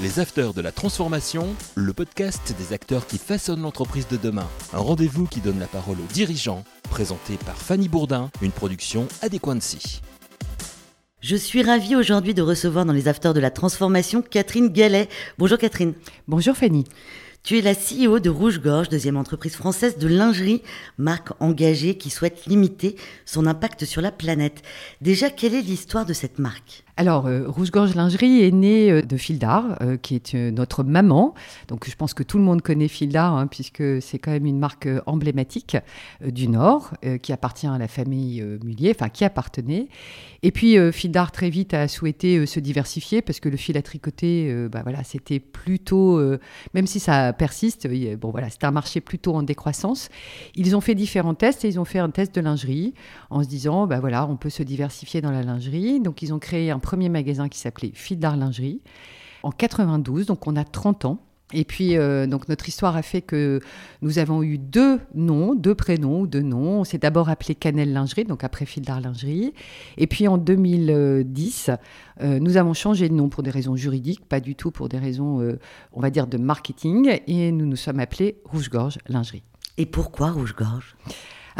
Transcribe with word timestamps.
Les 0.00 0.20
Afters 0.20 0.54
de 0.54 0.60
la 0.60 0.70
Transformation, 0.70 1.56
le 1.74 1.92
podcast 1.92 2.54
des 2.56 2.72
acteurs 2.72 3.04
qui 3.08 3.18
façonnent 3.18 3.62
l'entreprise 3.62 4.06
de 4.06 4.16
demain. 4.16 4.46
Un 4.72 4.78
rendez-vous 4.78 5.26
qui 5.26 5.40
donne 5.40 5.58
la 5.58 5.66
parole 5.66 5.96
aux 5.98 6.12
dirigeants, 6.12 6.62
présenté 6.84 7.36
par 7.44 7.56
Fanny 7.56 7.88
Bourdin, 7.88 8.30
une 8.40 8.52
production 8.52 9.08
Adéquancy. 9.22 10.00
Je 11.20 11.34
suis 11.34 11.64
ravie 11.64 11.96
aujourd'hui 11.96 12.32
de 12.32 12.42
recevoir 12.42 12.84
dans 12.84 12.92
les 12.92 13.08
Afters 13.08 13.34
de 13.34 13.40
la 13.40 13.50
Transformation 13.50 14.22
Catherine 14.22 14.68
Gallet. 14.68 15.08
Bonjour 15.36 15.58
Catherine. 15.58 15.94
Bonjour 16.28 16.56
Fanny. 16.56 16.84
Tu 17.42 17.58
es 17.58 17.62
la 17.62 17.74
CEO 17.74 18.20
de 18.20 18.30
Rouge 18.30 18.60
Gorge, 18.60 18.88
deuxième 18.88 19.16
entreprise 19.16 19.56
française 19.56 19.98
de 19.98 20.06
lingerie, 20.06 20.62
marque 20.96 21.30
engagée 21.40 21.96
qui 21.96 22.10
souhaite 22.10 22.46
limiter 22.46 22.94
son 23.24 23.46
impact 23.46 23.84
sur 23.84 24.00
la 24.00 24.12
planète. 24.12 24.62
Déjà, 25.00 25.28
quelle 25.28 25.54
est 25.54 25.62
l'histoire 25.62 26.06
de 26.06 26.12
cette 26.12 26.38
marque? 26.38 26.84
Alors, 26.98 27.28
euh, 27.28 27.44
Rouge-Gorge 27.46 27.94
Lingerie 27.94 28.42
est 28.42 28.50
née 28.50 28.90
euh, 28.90 29.02
de 29.02 29.16
Fildar, 29.16 29.78
euh, 29.82 29.96
qui 29.96 30.16
est 30.16 30.34
notre 30.34 30.82
maman. 30.82 31.32
Donc, 31.68 31.88
je 31.88 31.94
pense 31.94 32.12
que 32.12 32.24
tout 32.24 32.38
le 32.38 32.42
monde 32.44 32.60
connaît 32.60 32.88
Fildar, 32.88 33.36
hein, 33.36 33.46
puisque 33.46 34.02
c'est 34.02 34.18
quand 34.18 34.32
même 34.32 34.46
une 34.46 34.58
marque 34.58 34.88
emblématique 35.06 35.76
du 36.20 36.48
Nord, 36.48 36.94
qui 37.22 37.32
appartient 37.32 37.68
à 37.68 37.78
la 37.78 37.86
famille 37.86 38.42
Mullier, 38.64 38.92
enfin, 38.96 39.10
qui 39.10 39.24
appartenait. 39.24 39.88
Et 40.42 40.50
puis, 40.50 40.76
Fildar, 40.92 41.30
très 41.30 41.50
vite, 41.50 41.72
a 41.72 41.86
souhaité 41.86 42.46
se 42.46 42.58
diversifier, 42.58 43.22
parce 43.22 43.38
que 43.38 43.48
le 43.48 43.56
fil 43.56 43.76
à 43.76 43.82
tricoter, 43.82 44.66
bah, 44.68 44.80
voilà, 44.82 45.04
c'était 45.04 45.38
plutôt, 45.38 46.20
même 46.74 46.86
si 46.86 46.98
ça 46.98 47.32
persiste, 47.32 47.88
bon, 48.16 48.30
voilà, 48.30 48.50
c'était 48.50 48.66
un 48.66 48.72
marché 48.72 49.00
plutôt 49.00 49.34
en 49.34 49.44
décroissance. 49.44 50.08
Ils 50.56 50.74
ont 50.74 50.80
fait 50.80 50.96
différents 50.96 51.34
tests, 51.34 51.64
et 51.64 51.68
ils 51.68 51.78
ont 51.78 51.84
fait 51.84 52.00
un 52.00 52.10
test 52.10 52.34
de 52.34 52.40
lingerie, 52.40 52.94
en 53.30 53.42
se 53.42 53.48
disant, 53.48 53.86
bah, 53.86 54.00
voilà, 54.00 54.26
on 54.26 54.36
peut 54.36 54.50
se 54.50 54.64
diversifier 54.64 55.20
dans 55.20 55.30
la 55.30 55.42
lingerie. 55.42 56.00
Donc, 56.00 56.22
ils 56.22 56.32
ont 56.34 56.40
créé 56.40 56.70
un 56.70 56.80
premier 56.88 57.10
magasin 57.10 57.50
qui 57.50 57.58
s'appelait 57.58 57.90
Fil 57.92 58.18
d'Art 58.18 58.38
Lingerie 58.38 58.80
en 59.42 59.50
92, 59.50 60.24
donc 60.24 60.46
on 60.46 60.56
a 60.56 60.64
30 60.64 61.04
ans. 61.04 61.18
Et 61.52 61.64
puis, 61.64 61.98
euh, 61.98 62.26
donc 62.26 62.48
notre 62.48 62.66
histoire 62.66 62.96
a 62.96 63.02
fait 63.02 63.20
que 63.20 63.60
nous 64.00 64.18
avons 64.18 64.42
eu 64.42 64.56
deux 64.56 64.98
noms, 65.14 65.54
deux 65.54 65.74
prénoms 65.74 66.24
deux 66.24 66.40
noms. 66.40 66.80
On 66.80 66.84
s'est 66.84 66.96
d'abord 66.96 67.28
appelé 67.28 67.54
Canel 67.54 67.92
Lingerie, 67.92 68.24
donc 68.24 68.42
après 68.42 68.64
Fil 68.64 68.84
d'Art 68.84 69.02
Lingerie. 69.02 69.52
Et 69.98 70.06
puis 70.06 70.28
en 70.28 70.38
2010, 70.38 71.72
euh, 72.22 72.38
nous 72.38 72.56
avons 72.56 72.72
changé 72.72 73.10
de 73.10 73.14
nom 73.14 73.28
pour 73.28 73.42
des 73.42 73.50
raisons 73.50 73.76
juridiques, 73.76 74.26
pas 74.26 74.40
du 74.40 74.54
tout 74.54 74.70
pour 74.70 74.88
des 74.88 74.98
raisons, 74.98 75.42
euh, 75.42 75.58
on 75.92 76.00
va 76.00 76.08
dire, 76.08 76.26
de 76.26 76.38
marketing. 76.38 77.20
Et 77.26 77.52
nous 77.52 77.66
nous 77.66 77.76
sommes 77.76 78.00
appelés 78.00 78.40
Rouge-Gorge 78.46 78.98
Lingerie. 79.08 79.42
Et 79.76 79.84
pourquoi 79.84 80.30
Rouge-Gorge 80.30 80.96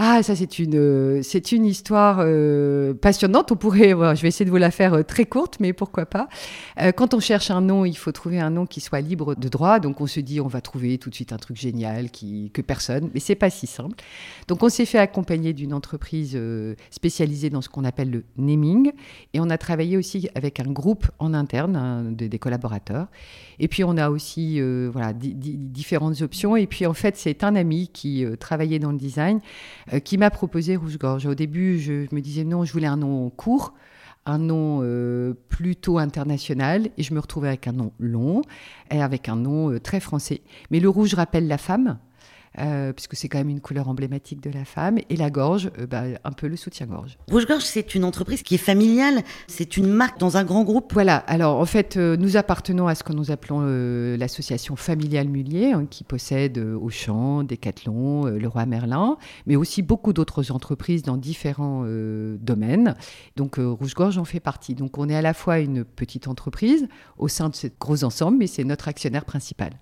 ah, 0.00 0.22
ça 0.22 0.36
c'est 0.36 0.60
une 0.60 0.76
euh, 0.76 1.22
c'est 1.24 1.50
une 1.50 1.66
histoire 1.66 2.18
euh, 2.20 2.94
passionnante. 2.94 3.50
On 3.50 3.56
pourrait, 3.56 3.90
je 3.90 4.22
vais 4.22 4.28
essayer 4.28 4.44
de 4.44 4.50
vous 4.50 4.56
la 4.56 4.70
faire 4.70 4.94
euh, 4.94 5.02
très 5.02 5.24
courte, 5.24 5.56
mais 5.58 5.72
pourquoi 5.72 6.06
pas. 6.06 6.28
quand 6.94 7.14
on 7.14 7.20
cherche 7.20 7.50
un 7.50 7.60
nom, 7.60 7.84
il 7.84 7.96
faut 7.96 8.12
trouver 8.12 8.38
un 8.38 8.50
nom 8.50 8.64
qui 8.64 8.80
soit 8.80 9.00
libre 9.00 9.34
de 9.34 9.48
droit. 9.48 9.80
Donc 9.80 10.00
on 10.00 10.06
se 10.06 10.20
dit, 10.20 10.40
on 10.40 10.46
va 10.46 10.60
trouver 10.60 10.98
tout 10.98 11.10
de 11.10 11.16
suite 11.16 11.32
un 11.32 11.36
truc 11.36 11.56
génial 11.56 12.12
qui 12.12 12.52
que 12.54 12.62
personne, 12.62 13.10
mais 13.12 13.18
c'est 13.18 13.34
pas 13.34 13.50
si 13.50 13.66
simple. 13.66 13.96
Donc 14.46 14.62
on 14.62 14.68
s'est 14.68 14.86
fait 14.86 14.98
accompagner 14.98 15.52
d'une 15.52 15.74
entreprise 15.74 16.38
spécialisée 16.90 17.50
dans 17.50 17.60
ce 17.60 17.68
qu'on 17.68 17.82
appelle 17.82 18.10
le 18.12 18.24
naming, 18.36 18.92
et 19.34 19.40
on 19.40 19.50
a 19.50 19.58
travaillé 19.58 19.96
aussi 19.96 20.28
avec 20.36 20.60
un 20.60 20.70
groupe 20.70 21.10
en 21.18 21.34
interne 21.34 22.14
des 22.14 22.38
collaborateurs. 22.38 23.08
Et 23.58 23.66
puis 23.66 23.82
on 23.82 23.96
a 23.96 24.10
aussi 24.10 24.60
voilà 24.92 25.12
différentes 25.12 26.22
options. 26.22 26.54
Et 26.54 26.68
puis 26.68 26.86
en 26.86 26.94
fait, 26.94 27.16
c'est 27.16 27.42
un 27.42 27.56
ami 27.56 27.88
qui 27.92 28.24
travaillait 28.38 28.78
dans 28.78 28.92
le 28.92 28.98
design 28.98 29.40
qui 30.04 30.18
m'a 30.18 30.30
proposé 30.30 30.76
Rouge-Gorge. 30.76 31.26
Au 31.26 31.34
début, 31.34 31.78
je, 31.78 32.06
me 32.14 32.20
disais 32.20 32.44
non, 32.44 32.64
je 32.64 32.72
voulais 32.72 32.86
un 32.86 32.96
nom 32.96 33.30
court, 33.30 33.74
un 34.26 34.38
nom 34.38 34.80
euh, 34.82 35.34
plutôt 35.48 35.98
international, 35.98 36.88
et 36.96 37.02
je 37.02 37.14
me 37.14 37.20
retrouvais 37.20 37.48
avec 37.48 37.66
un 37.66 37.72
nom 37.72 37.92
long, 37.98 38.42
et 38.90 39.02
avec 39.02 39.28
un 39.28 39.36
nom 39.36 39.70
euh, 39.70 39.80
très 39.80 40.00
français. 40.00 40.42
Mais 40.70 40.80
le 40.80 40.88
rouge 40.88 41.14
rappelle 41.14 41.48
la 41.48 41.58
femme, 41.58 41.98
euh, 42.60 42.92
puisque 42.92 43.16
c'est 43.16 43.28
quand 43.28 43.38
même 43.38 43.48
une 43.48 43.60
couleur 43.60 43.88
emblématique 43.88 44.40
de 44.40 44.50
la 44.50 44.64
femme, 44.64 44.98
et 45.08 45.16
la 45.16 45.30
gorge, 45.30 45.70
euh, 45.78 45.86
bah, 45.86 46.02
un 46.24 46.32
peu 46.32 46.48
le 46.48 46.56
soutien-gorge. 46.56 47.18
Rouge-Gorge, 47.30 47.64
c'est 47.64 47.94
une 47.94 48.04
entreprise 48.04 48.42
qui 48.42 48.54
est 48.54 48.58
familiale, 48.58 49.22
c'est 49.46 49.76
une 49.76 49.88
marque 49.88 50.18
dans 50.18 50.36
un 50.36 50.44
grand 50.44 50.64
groupe 50.64 50.92
Voilà, 50.92 51.16
alors 51.16 51.60
en 51.60 51.64
fait, 51.64 51.96
euh, 51.96 52.16
nous 52.16 52.36
appartenons 52.36 52.86
à 52.88 52.94
ce 52.94 53.04
que 53.04 53.12
nous 53.12 53.30
appelons 53.30 53.58
l'association 54.18 54.76
familiale 54.76 55.28
Mullier, 55.28 55.72
hein, 55.72 55.86
qui 55.88 56.04
possède 56.04 56.58
Auchan, 56.58 57.44
Decathlon, 57.44 58.26
Leroy 58.26 58.66
Merlin, 58.66 59.16
mais 59.46 59.56
aussi 59.56 59.82
beaucoup 59.82 60.12
d'autres 60.12 60.50
entreprises 60.50 61.02
dans 61.02 61.16
différents 61.16 61.84
domaines. 62.40 62.94
Donc 63.36 63.56
Rouge-Gorge 63.58 64.18
en 64.18 64.24
fait 64.24 64.40
partie. 64.40 64.74
Donc 64.74 64.98
on 64.98 65.08
est 65.08 65.16
à 65.16 65.22
la 65.22 65.34
fois 65.34 65.58
une 65.58 65.84
petite 65.84 66.28
entreprise 66.28 66.88
au 67.18 67.28
sein 67.28 67.48
de 67.48 67.54
ce 67.54 67.66
gros 67.80 68.04
ensemble, 68.04 68.38
mais 68.38 68.46
c'est 68.46 68.64
notre 68.64 68.88
actionnaire 68.88 69.24
principal. 69.24 69.72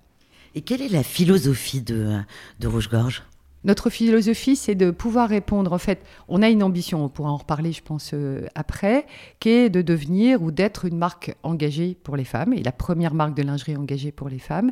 Et 0.57 0.61
quelle 0.61 0.81
est 0.81 0.89
la 0.89 1.03
philosophie 1.03 1.81
de, 1.81 2.23
Rouge-Gorge? 2.63 3.21
Notre 3.67 3.89
philosophie, 3.89 4.55
c'est 4.55 4.75
de 4.75 4.91
pouvoir 4.91 5.27
répondre. 5.27 5.73
En 5.73 5.77
fait, 5.77 5.99
on 6.29 6.41
a 6.41 6.49
une 6.49 6.63
ambition, 6.63 7.03
on 7.03 7.09
pourra 7.09 7.31
en 7.31 7.35
reparler, 7.35 7.73
je 7.73 7.83
pense, 7.83 8.11
euh, 8.13 8.45
après, 8.55 9.05
qui 9.41 9.49
est 9.49 9.69
de 9.69 9.81
devenir 9.81 10.41
ou 10.41 10.51
d'être 10.51 10.85
une 10.85 10.97
marque 10.97 11.35
engagée 11.43 11.97
pour 12.01 12.15
les 12.15 12.23
femmes, 12.23 12.53
et 12.53 12.63
la 12.63 12.71
première 12.71 13.13
marque 13.13 13.35
de 13.35 13.43
lingerie 13.43 13.75
engagée 13.75 14.13
pour 14.13 14.29
les 14.29 14.39
femmes. 14.39 14.71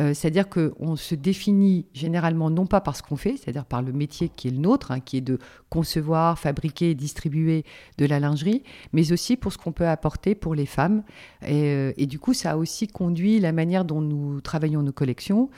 Euh, 0.00 0.12
c'est-à-dire 0.12 0.48
qu'on 0.48 0.96
se 0.96 1.14
définit 1.14 1.86
généralement 1.94 2.50
non 2.50 2.66
pas 2.66 2.80
par 2.80 2.96
ce 2.96 3.02
qu'on 3.04 3.14
fait, 3.14 3.36
c'est-à-dire 3.36 3.64
par 3.64 3.82
le 3.82 3.92
métier 3.92 4.28
qui 4.28 4.48
est 4.48 4.50
le 4.50 4.58
nôtre, 4.58 4.90
hein, 4.90 4.98
qui 4.98 5.18
est 5.18 5.20
de 5.20 5.38
concevoir, 5.70 6.36
fabriquer 6.36 6.90
et 6.90 6.94
distribuer 6.96 7.64
de 7.98 8.06
la 8.06 8.18
lingerie, 8.18 8.64
mais 8.92 9.12
aussi 9.12 9.36
pour 9.36 9.52
ce 9.52 9.58
qu'on 9.58 9.70
peut 9.70 9.86
apporter 9.86 10.34
pour 10.34 10.56
les 10.56 10.66
femmes. 10.66 11.04
Et, 11.46 11.66
euh, 11.66 11.92
et, 11.96 12.06
du 12.06 12.18
coup, 12.18 12.34
ça 12.34 12.52
a 12.52 12.56
aussi 12.56 12.88
conduit 12.88 13.38
la 13.38 13.52
manière 13.52 13.84
dont 13.84 14.00
nous 14.00 14.40
travaillons 14.40 14.82
nos 14.82 14.92
collections. 14.92 15.50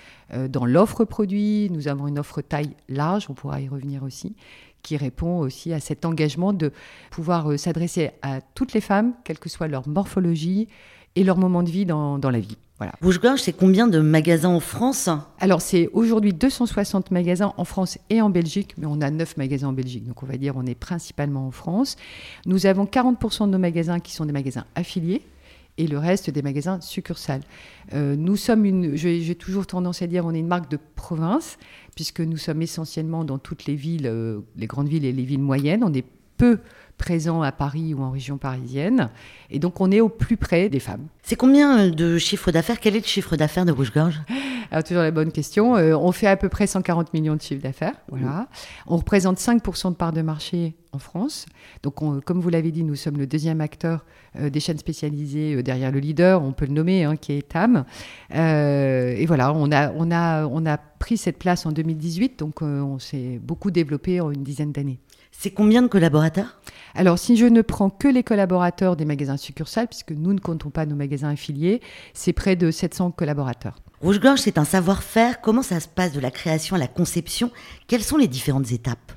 dans 0.51 0.67
l'offre 0.67 1.05
produit, 1.05 1.71
nous 1.71 1.89
avons 1.89 2.09
une 2.09 2.19
offre 2.19 2.43
taille 2.43 2.66
large, 2.89 3.27
on 3.29 3.35
pourra 3.35 3.61
y 3.61 3.69
revenir 3.69 4.03
aussi, 4.03 4.35
qui 4.83 4.97
répond 4.97 5.39
aussi 5.39 5.73
à 5.73 5.81
cet 5.81 6.05
engagement 6.05 6.53
de 6.53 6.73
pouvoir 7.11 7.51
euh, 7.51 7.57
s'adresser 7.57 8.11
à 8.23 8.41
toutes 8.41 8.73
les 8.73 8.81
femmes, 8.81 9.15
quelle 9.25 9.39
que 9.39 9.49
soit 9.49 9.69
leur 9.69 9.89
morphologie 9.89 10.69
et 11.17 11.25
leur 11.25 11.39
moment 11.39 11.63
de 11.63 11.71
vie 11.71 11.87
dans, 11.87 12.19
la 12.23 12.39
vie. 12.39 12.57
Voilà. 12.79 12.93
Rouge-Gorge, 13.01 13.41
c'est 13.41 13.55
combien 13.55 13.89
de 13.89 13.99
magasins 14.01 14.51
en 14.51 14.61
France? 14.61 15.09
Alors, 15.41 15.63
c'est 15.63 15.89
aujourd'hui 15.95 16.35
260 16.35 17.11
magasins 17.11 17.55
en 17.57 17.65
France 17.65 17.99
et 18.11 18.21
en 18.21 18.29
Belgique, 18.29 18.75
mais 18.77 18.87
on 18.87 19.01
a 19.01 19.11
9 19.11 19.39
magasins 19.39 19.69
en 19.69 19.73
Belgique. 19.73 20.07
Donc, 20.07 20.23
on 20.23 20.27
va 20.27 20.37
dire 20.37 20.55
on 20.57 20.67
est 20.67 20.75
principalement 20.75 21.47
en 21.47 21.51
France. 21.51 21.97
Nous 22.45 22.67
avons 22.67 22.85
40% 22.85 23.47
de 23.47 23.53
nos 23.53 23.59
magasins 23.59 23.99
qui 23.99 24.13
sont 24.13 24.27
des 24.27 24.33
magasins 24.33 24.67
affiliés, 24.75 25.23
et 25.79 25.87
le 25.87 25.99
reste 25.99 26.31
des 26.31 26.43
magasins 26.43 26.81
succursales. 26.81 27.43
Euh, 27.93 28.17
nous 28.17 28.37
sommes 28.37 28.65
une, 28.65 28.97
j'ai 28.97 29.35
toujours 29.35 29.67
tendance 29.67 30.03
à 30.03 30.07
dire, 30.07 30.25
on 30.25 30.33
est 30.33 30.39
une 30.39 30.47
marque 30.47 30.71
de 30.71 30.79
province, 30.95 31.59
puisque 31.95 32.21
nous 32.21 32.37
sommes 32.37 32.63
essentiellement 32.63 33.25
dans 33.25 33.39
toutes 33.39 33.67
les 33.67 33.75
villes, 33.75 34.07
euh, 34.07 34.41
les 34.57 34.67
grandes 34.67 34.89
villes 34.89 35.05
et 35.05 35.13
les 35.13 35.25
villes 35.25 35.41
moyennes. 35.41 35.85
Peu 36.37 36.59
présent 36.97 37.43
à 37.43 37.53
Paris 37.53 37.95
ou 37.95 38.03
en 38.03 38.11
région 38.11 38.39
parisienne. 38.39 39.11
Et 39.51 39.59
donc, 39.59 39.81
on 39.81 39.91
est 39.91 40.01
au 40.01 40.09
plus 40.09 40.37
près 40.37 40.69
des 40.69 40.81
femmes. 40.81 41.07
C'est 41.23 41.37
combien 41.37 41.89
de 41.89 42.19
chiffre 42.19 42.51
d'affaires? 42.51 42.81
Quel 42.81 42.97
est 42.97 43.01
le 43.01 43.07
chiffre 43.07 43.37
d'affaires 43.37 43.65
de 43.65 43.73
Rouge-Gorge 43.73 44.21
Alors, 44.71 44.83
toujours 44.83 45.03
la 45.03 45.11
bonne 45.11 45.31
question. 45.31 45.77
Euh, 45.77 45.95
on 45.95 46.11
fait 46.13 46.27
à 46.27 46.37
peu 46.37 46.49
près 46.49 46.67
140 46.67 47.15
millions 47.15 47.37
de 47.37 47.43
chiffre 47.43 47.63
d'affaires. 47.63 47.95
Voilà. 48.09 48.49
On 48.87 48.97
représente 48.97 49.39
5% 49.39 49.91
de 49.91 49.95
part 49.95 50.13
de 50.13 50.23
marché 50.23 50.75
en 50.93 50.99
France. 50.99 51.47
Donc, 51.83 51.97
comme 52.25 52.41
vous 52.41 52.49
l'avez 52.49 52.73
dit, 52.73 52.83
nous 52.83 52.97
sommes 52.97 53.19
le 53.19 53.27
deuxième 53.27 53.61
acteur 53.61 54.05
euh, 54.41 54.51
des 54.51 54.61
chaînes 54.61 54.79
spécialisées 54.79 55.57
euh, 55.57 55.63
derrière 55.63 55.93
le 55.93 56.01
leader, 56.01 56.43
on 56.43 56.53
peut 56.53 56.67
le 56.67 56.73
nommer, 56.73 57.05
hein, 57.05 57.17
qui 57.17 57.33
est 57.33 57.49
TAM. 57.49 57.85
et 58.31 59.27
voilà, 59.27 59.53
on 59.53 59.71
a, 59.71 59.93
on, 59.93 60.11
a, 60.11 60.47
on 60.47 60.67
a 60.67 60.79
pris 60.79 61.17
cette 61.17 61.39
place 61.39 61.67
en 61.67 61.73
2018, 61.73 62.39
donc 62.39 62.63
on 62.63 62.99
s'est 62.99 63.39
beaucoup 63.43 63.71
développé 63.71 64.21
en 64.21 64.31
une 64.31 64.43
dizaine 64.43 64.73
d'années. 64.73 64.99
C'est 65.33 65.51
combien 65.51 65.83
de 65.83 65.89
collaborateurs? 65.89 66.61
Alors, 66.95 67.19
si 67.19 67.37
je 67.37 67.45
ne 67.45 67.61
prends 67.61 67.91
que 67.91 68.09
les 68.09 68.23
collaborateurs 68.23 68.97
des 68.97 69.05
magasins 69.05 69.37
succursales, 69.37 69.87
puisque 69.87 70.13
nous 70.13 70.33
ne 70.33 70.41
comptons 70.41 70.71
pas 70.71 70.87
nos 70.87 70.97
magasins 70.97 71.29
affiliés, 71.31 71.83
c'est 72.15 72.33
près 72.33 72.57
de 72.57 72.71
700 72.71 73.11
collaborateurs. 73.11 73.77
Rouge-Gorge, 74.01 74.41
c'est 74.41 74.59
un 74.59 74.65
savoir-faire. 74.65 75.41
Comment 75.41 75.63
ça 75.63 75.81
se 75.81 75.89
passe 75.89 76.13
de 76.13 76.21
la 76.21 76.31
création 76.31 76.77
à 76.77 76.79
la 76.79 76.89
conception? 76.89 77.51
Quelles 77.87 78.03
sont 78.03 78.17
les 78.17 78.29
différentes 78.29 78.73
étapes? 78.73 79.13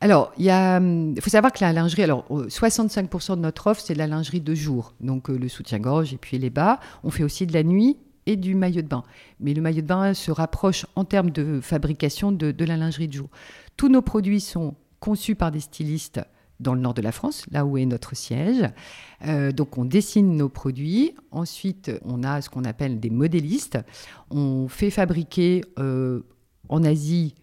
Alors, 0.00 0.32
il 0.38 0.50
hum, 0.50 1.14
faut 1.20 1.30
savoir 1.30 1.52
que 1.52 1.62
la 1.62 1.72
lingerie, 1.72 2.02
alors 2.02 2.24
65% 2.30 3.36
de 3.36 3.40
notre 3.40 3.66
offre, 3.66 3.82
c'est 3.84 3.92
de 3.92 3.98
la 3.98 4.06
lingerie 4.06 4.40
de 4.40 4.54
jour, 4.54 4.94
donc 5.00 5.28
euh, 5.28 5.36
le 5.36 5.48
soutien-gorge 5.48 6.14
et 6.14 6.16
puis 6.16 6.38
les 6.38 6.48
bas. 6.48 6.80
On 7.04 7.10
fait 7.10 7.22
aussi 7.22 7.46
de 7.46 7.52
la 7.52 7.62
nuit 7.62 7.98
et 8.24 8.36
du 8.36 8.54
maillot 8.54 8.82
de 8.82 8.88
bain. 8.88 9.04
Mais 9.40 9.52
le 9.52 9.60
maillot 9.60 9.82
de 9.82 9.86
bain 9.86 10.14
se 10.14 10.30
rapproche 10.30 10.86
en 10.96 11.04
termes 11.04 11.30
de 11.30 11.60
fabrication 11.60 12.32
de, 12.32 12.50
de 12.50 12.64
la 12.64 12.76
lingerie 12.76 13.08
de 13.08 13.12
jour. 13.12 13.28
Tous 13.76 13.88
nos 13.88 14.02
produits 14.02 14.40
sont 14.40 14.74
conçu 15.00 15.34
par 15.34 15.50
des 15.50 15.60
stylistes 15.60 16.20
dans 16.60 16.74
le 16.74 16.80
nord 16.80 16.94
de 16.94 17.02
la 17.02 17.12
France, 17.12 17.46
là 17.50 17.64
où 17.64 17.76
est 17.78 17.86
notre 17.86 18.14
siège. 18.14 18.68
Euh, 19.26 19.50
donc 19.50 19.78
on 19.78 19.84
dessine 19.84 20.36
nos 20.36 20.48
produits. 20.48 21.14
Ensuite, 21.30 21.90
on 22.04 22.22
a 22.22 22.40
ce 22.42 22.50
qu'on 22.50 22.64
appelle 22.64 23.00
des 23.00 23.10
modélistes. 23.10 23.78
On 24.30 24.68
fait 24.68 24.90
fabriquer 24.90 25.62
euh, 25.78 26.20
en 26.68 26.84
Asie, 26.84 27.34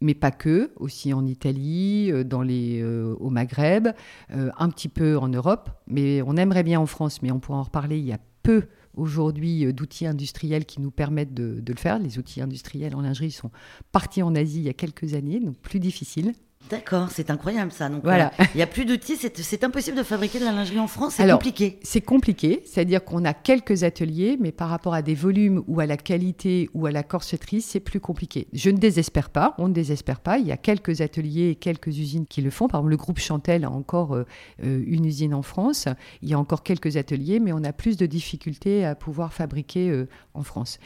mais 0.00 0.14
pas 0.14 0.30
que, 0.30 0.72
aussi 0.76 1.12
en 1.12 1.26
Italie, 1.26 2.10
euh, 2.10 2.24
dans 2.24 2.42
les, 2.42 2.82
au 2.82 3.30
Maghreb, 3.30 3.88
un 4.30 4.68
petit 4.70 4.88
peu 4.88 5.18
en 5.18 5.28
Europe. 5.28 5.70
Mais 5.86 6.22
on 6.22 6.36
aimerait 6.36 6.64
bien 6.64 6.80
en 6.80 6.86
France, 6.86 7.22
mais 7.22 7.30
on 7.30 7.38
pourra 7.38 7.58
en 7.58 7.64
reparler. 7.64 7.98
Il 7.98 8.06
y 8.06 8.12
a 8.12 8.20
peu 8.42 8.64
aujourd'hui 8.94 9.72
d'outils 9.72 10.06
industriels 10.06 10.66
qui 10.66 10.80
nous 10.80 10.90
permettent 10.90 11.34
de, 11.34 11.60
de, 11.60 11.72
le 11.72 11.78
faire. 11.78 11.98
Les 11.98 12.18
outils 12.18 12.40
industriels 12.40 12.94
en 12.94 13.00
lingerie 13.02 13.30
sont 13.30 13.50
partis 13.90 14.22
en 14.22 14.34
Asie 14.34 14.58
il 14.58 14.64
y 14.64 14.68
a 14.68 14.74
quelques 14.74 15.14
années, 15.14 15.40
donc 15.40 15.58
plus 15.58 15.80
difficiles. 15.80 16.34
D'accord, 16.70 17.08
c'est 17.10 17.30
incroyable 17.30 17.72
ça. 17.72 17.88
Donc, 17.88 18.02
voilà. 18.02 18.32
Euh, 18.40 18.44
il 18.54 18.56
n'y 18.56 18.62
a 18.62 18.66
plus 18.66 18.86
d'outils, 18.86 19.16
c'est 19.16 19.64
impossible 19.64 19.98
de 19.98 20.02
fabriquer 20.02 20.38
de 20.38 20.44
la 20.44 20.52
lingerie 20.52 20.80
en 20.80 20.86
France, 20.86 21.14
c'est 21.16 21.30
compliqué. 21.30 21.78
C'est 21.82 22.00
compliqué, 22.00 22.62
c'est-à-dire 22.64 23.04
qu'on 23.04 23.24
a 23.24 23.34
quelques 23.34 23.84
ateliers, 23.84 24.38
mais 24.40 24.50
par 24.50 24.70
rapport 24.70 24.94
à 24.94 25.02
des 25.02 25.14
volumes 25.14 25.62
ou 25.66 25.80
à 25.80 25.86
la 25.86 25.96
qualité 25.96 26.70
ou 26.72 26.86
à 26.86 26.90
la 26.90 27.02
corsetterie, 27.02 27.60
c'est 27.60 27.80
plus 27.80 28.00
compliqué. 28.00 28.48
Je 28.52 28.70
ne 28.70 28.78
désespère 28.78 29.28
pas, 29.28 29.54
on 29.58 29.68
ne 29.68 29.74
désespère 29.74 30.20
pas. 30.20 30.38
Il 30.38 30.46
y 30.46 30.52
a 30.52 30.56
quelques 30.56 31.02
ateliers 31.02 31.50
et 31.50 31.54
quelques 31.54 31.88
usines 31.88 32.26
qui 32.26 32.40
le 32.40 32.50
font. 32.50 32.66
Par 32.66 32.80
exemple, 32.80 32.90
le 32.90 32.96
groupe 32.96 33.18
Chantel 33.18 33.64
a 33.64 33.70
encore 33.70 34.14
euh, 34.14 34.24
euh, 34.64 34.82
une 34.86 35.04
usine 35.04 35.34
en 35.34 35.42
France. 35.42 35.86
Il 36.22 36.30
y 36.30 36.34
a 36.34 36.38
encore 36.38 36.62
quelques 36.62 36.96
ateliers, 36.96 37.40
mais 37.40 37.52
on 37.52 37.62
a 37.62 37.72
plus 37.72 37.96
de 37.98 38.06
difficultés 38.06 38.86
à 38.86 38.94
pouvoir 38.94 39.32
fabriquer 39.32 40.04
en 40.32 40.42
France. 40.42 40.78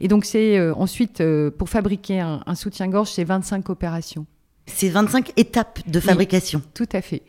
Et 0.00 0.08
donc, 0.08 0.24
c'est 0.24 0.70
ensuite, 0.70 1.22
pour 1.58 1.68
fabriquer 1.68 2.20
un, 2.20 2.42
un 2.46 2.54
soutien-gorge, 2.54 3.10
c'est 3.10 3.24
25 3.24 3.68
opérations. 3.70 4.26
C'est 4.66 4.88
25 4.88 5.32
étapes 5.36 5.78
de 5.86 6.00
fabrication. 6.00 6.62
tout 6.74 6.88
à 6.92 7.00
fait. 7.00 7.22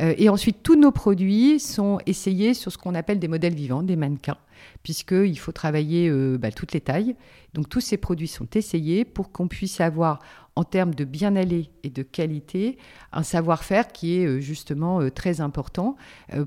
Euh, 0.00 0.14
et 0.16 0.28
ensuite, 0.28 0.62
tous 0.62 0.76
nos 0.76 0.92
produits 0.92 1.60
sont 1.60 1.98
essayés 2.06 2.54
sur 2.54 2.72
ce 2.72 2.78
qu'on 2.78 2.94
appelle 2.94 3.18
des 3.18 3.28
modèles 3.28 3.54
vivants, 3.54 3.82
des 3.82 3.96
mannequins, 3.96 4.38
puisqu'il 4.82 5.38
faut 5.38 5.52
travailler 5.52 6.08
euh, 6.08 6.38
bah, 6.38 6.50
toutes 6.50 6.72
les 6.72 6.80
tailles. 6.80 7.14
Donc 7.54 7.68
tous 7.68 7.80
ces 7.80 7.96
produits 7.96 8.28
sont 8.28 8.48
essayés 8.54 9.04
pour 9.04 9.30
qu'on 9.30 9.46
puisse 9.46 9.80
avoir 9.80 10.18
en 10.56 10.62
termes 10.62 10.94
de 10.94 11.04
bien-aller 11.04 11.70
et 11.82 11.90
de 11.90 12.02
qualité, 12.02 12.78
un 13.12 13.24
savoir-faire 13.24 13.88
qui 13.88 14.18
est 14.18 14.26
euh, 14.26 14.40
justement 14.40 15.08
très 15.10 15.40
important. 15.40 15.96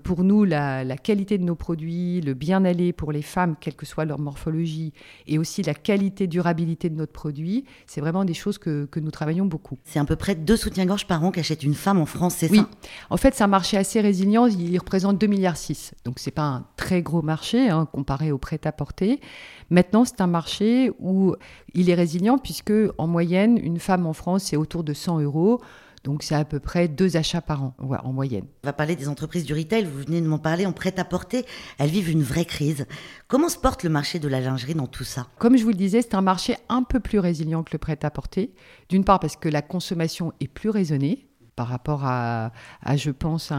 Pour 0.03 0.23
nous, 0.23 0.45
la, 0.45 0.85
qualité 0.97 1.37
de 1.37 1.43
nos 1.43 1.55
produits, 1.55 2.21
le 2.21 2.33
bien-aller 2.33 2.93
pour 2.93 3.11
les 3.11 3.21
femmes, 3.21 3.55
quelle 3.59 3.75
que 3.75 3.85
soit 3.85 4.05
leur 4.05 4.19
morphologie, 4.19 4.93
et 5.27 5.37
aussi 5.37 5.61
la 5.61 5.73
qualité, 5.73 6.27
durabilité 6.27 6.89
de 6.89 6.95
notre 6.95 7.11
produit, 7.11 7.65
c'est 7.85 8.01
vraiment 8.01 8.25
des 8.25 8.33
choses 8.33 8.57
que, 8.57 8.87
nous 8.97 9.11
travaillons 9.11 9.45
beaucoup. 9.45 9.77
C'est 9.83 9.99
à 9.99 10.05
peu 10.05 10.15
près 10.15 10.35
deux 10.35 10.57
soutiens-gorge 10.57 11.05
par 11.05 11.23
an 11.23 11.31
qu'achète 11.31 11.63
une 11.63 11.75
femme 11.75 11.99
en 11.99 12.05
France, 12.05 12.35
c'est 12.37 12.49
oui. 12.49 12.57
ça? 12.57 12.69
En 13.09 13.17
fait, 13.17 13.35
c'est 13.37 13.43
un 13.43 13.47
marché 13.47 13.77
assez 13.77 14.01
résilient, 14.01 14.47
il 14.47 14.75
représente 14.79 15.21
2,6 15.21 15.27
milliards. 15.27 15.57
Donc, 16.05 16.17
c'est 16.17 16.31
pas 16.31 16.41
un 16.41 16.65
très 16.75 17.03
gros 17.03 17.21
marché 17.21 17.69
hein, 17.69 17.85
comparé 17.85 18.31
au 18.31 18.39
prêt-à-porter. 18.39 19.21
Maintenant, 19.69 20.05
c'est 20.05 20.21
un 20.21 20.27
marché 20.27 20.91
où 20.97 21.35
il 21.75 21.91
est 21.91 21.93
résilient 21.93 22.39
puisque, 22.39 22.73
en 22.97 23.05
moyenne, 23.05 23.59
une 23.61 23.79
femme 23.79 24.07
en 24.07 24.13
France, 24.13 24.45
c'est 24.45 24.57
autour 24.57 24.83
de 24.83 24.93
100 24.93 25.19
euros. 25.19 25.61
Donc 26.03 26.23
c'est 26.23 26.35
à 26.35 26.45
peu 26.45 26.59
près 26.59 26.87
deux 26.87 27.17
achats 27.17 27.41
par 27.41 27.63
an 27.63 27.75
en 27.79 28.13
moyenne. 28.13 28.45
On 28.63 28.67
va 28.67 28.73
parler 28.73 28.95
des 28.95 29.09
entreprises 29.09 29.43
du 29.43 29.53
retail, 29.53 29.83
vous 29.83 29.99
venez 29.99 30.21
de 30.21 30.27
m'en 30.27 30.39
parler, 30.39 30.65
en 30.65 30.71
prêt-à-porter, 30.71 31.45
elles 31.79 31.89
vivent 31.89 32.09
une 32.09 32.23
vraie 32.23 32.45
crise. 32.45 32.85
Comment 33.27 33.49
se 33.49 33.57
porte 33.57 33.83
le 33.83 33.89
marché 33.89 34.17
de 34.17 34.27
la 34.27 34.39
lingerie 34.39 34.75
dans 34.75 34.87
tout 34.87 35.03
ça? 35.03 35.27
Comme 35.37 35.57
je 35.57 35.63
vous 35.63 35.69
le 35.69 35.75
disais, 35.75 36.01
c'est 36.01 36.15
un 36.15 36.21
marché 36.21 36.55
un 36.69 36.83
peu 36.83 37.01
plus 37.01 37.19
résilient 37.19 37.61
que 37.63 37.71
le 37.73 37.79
prêt-à-porter. 37.79 38.53
D'une 38.87 39.03
part 39.03 39.19
parce 39.19 39.35
que 39.35 39.49
la 39.49 39.61
consommation 39.61 40.31
est 40.39 40.47
plus 40.47 40.69
raisonnée 40.69 41.27
par 41.57 41.67
rapport 41.67 42.05
à, 42.05 42.51
je 42.95 43.11
pense, 43.11 43.51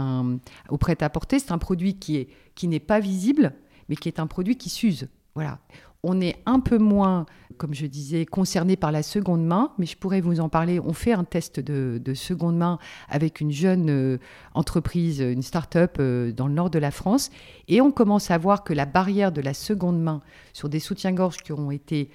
au 0.71 0.79
prêt-à-porter. 0.79 1.39
C'est 1.39 1.53
un 1.53 1.59
produit 1.59 1.99
qui 1.99 2.17
n'est 2.17 2.29
qui 2.55 2.81
pas 2.81 3.01
visible, 3.01 3.53
mais 3.91 3.97
qui 3.97 4.09
est 4.09 4.21
un 4.21 4.27
produit 4.27 4.57
qui 4.57 4.71
s'use. 4.71 5.09
Voilà 5.35 5.59
on 6.03 6.21
est 6.21 6.37
un 6.47 6.61
peu 6.61 6.79
moins, 6.79 7.27
comme 7.57 7.75
je 7.75 7.87
disais, 7.87 8.25
concerné 8.25 8.77
par 8.77 8.93
la 8.93 9.03
seconde 9.03 9.45
main, 9.45 9.73
mais 9.79 9.87
je 9.87 9.97
pourrais 9.97 10.21
vous 10.21 10.41
en 10.41 10.49
parler. 10.49 10.79
On 10.81 10.93
fait 10.93 11.13
un 11.13 11.25
test 11.25 11.61
de, 11.61 12.15
seconde 12.15 12.57
main 12.57 12.79
avec 13.09 13.41
une 13.41 13.51
jeune 13.51 13.91
euh, 13.91 14.19
entreprise, 14.55 15.21
une 15.21 15.43
start-up 15.43 15.97
euh, 15.99 16.33
dans 16.33 16.47
le 16.47 16.55
nord 16.55 16.71
de 16.71 16.79
la 16.79 16.91
France, 16.91 17.31
et 17.67 17.81
on 17.81 17.91
commence 17.91 18.31
à 18.31 18.39
voir 18.39 18.65
que 18.65 18.73
la 18.73 18.87
barrière 18.87 19.33
de 19.33 19.41
la 19.41 19.55
seconde 19.55 20.01
main 20.01 20.23
sur 20.53 20.69
des 20.69 20.81
soutiens-gorge 20.81 21.39
qui 21.39 21.53
ont 21.53 21.71
été 21.71 22.11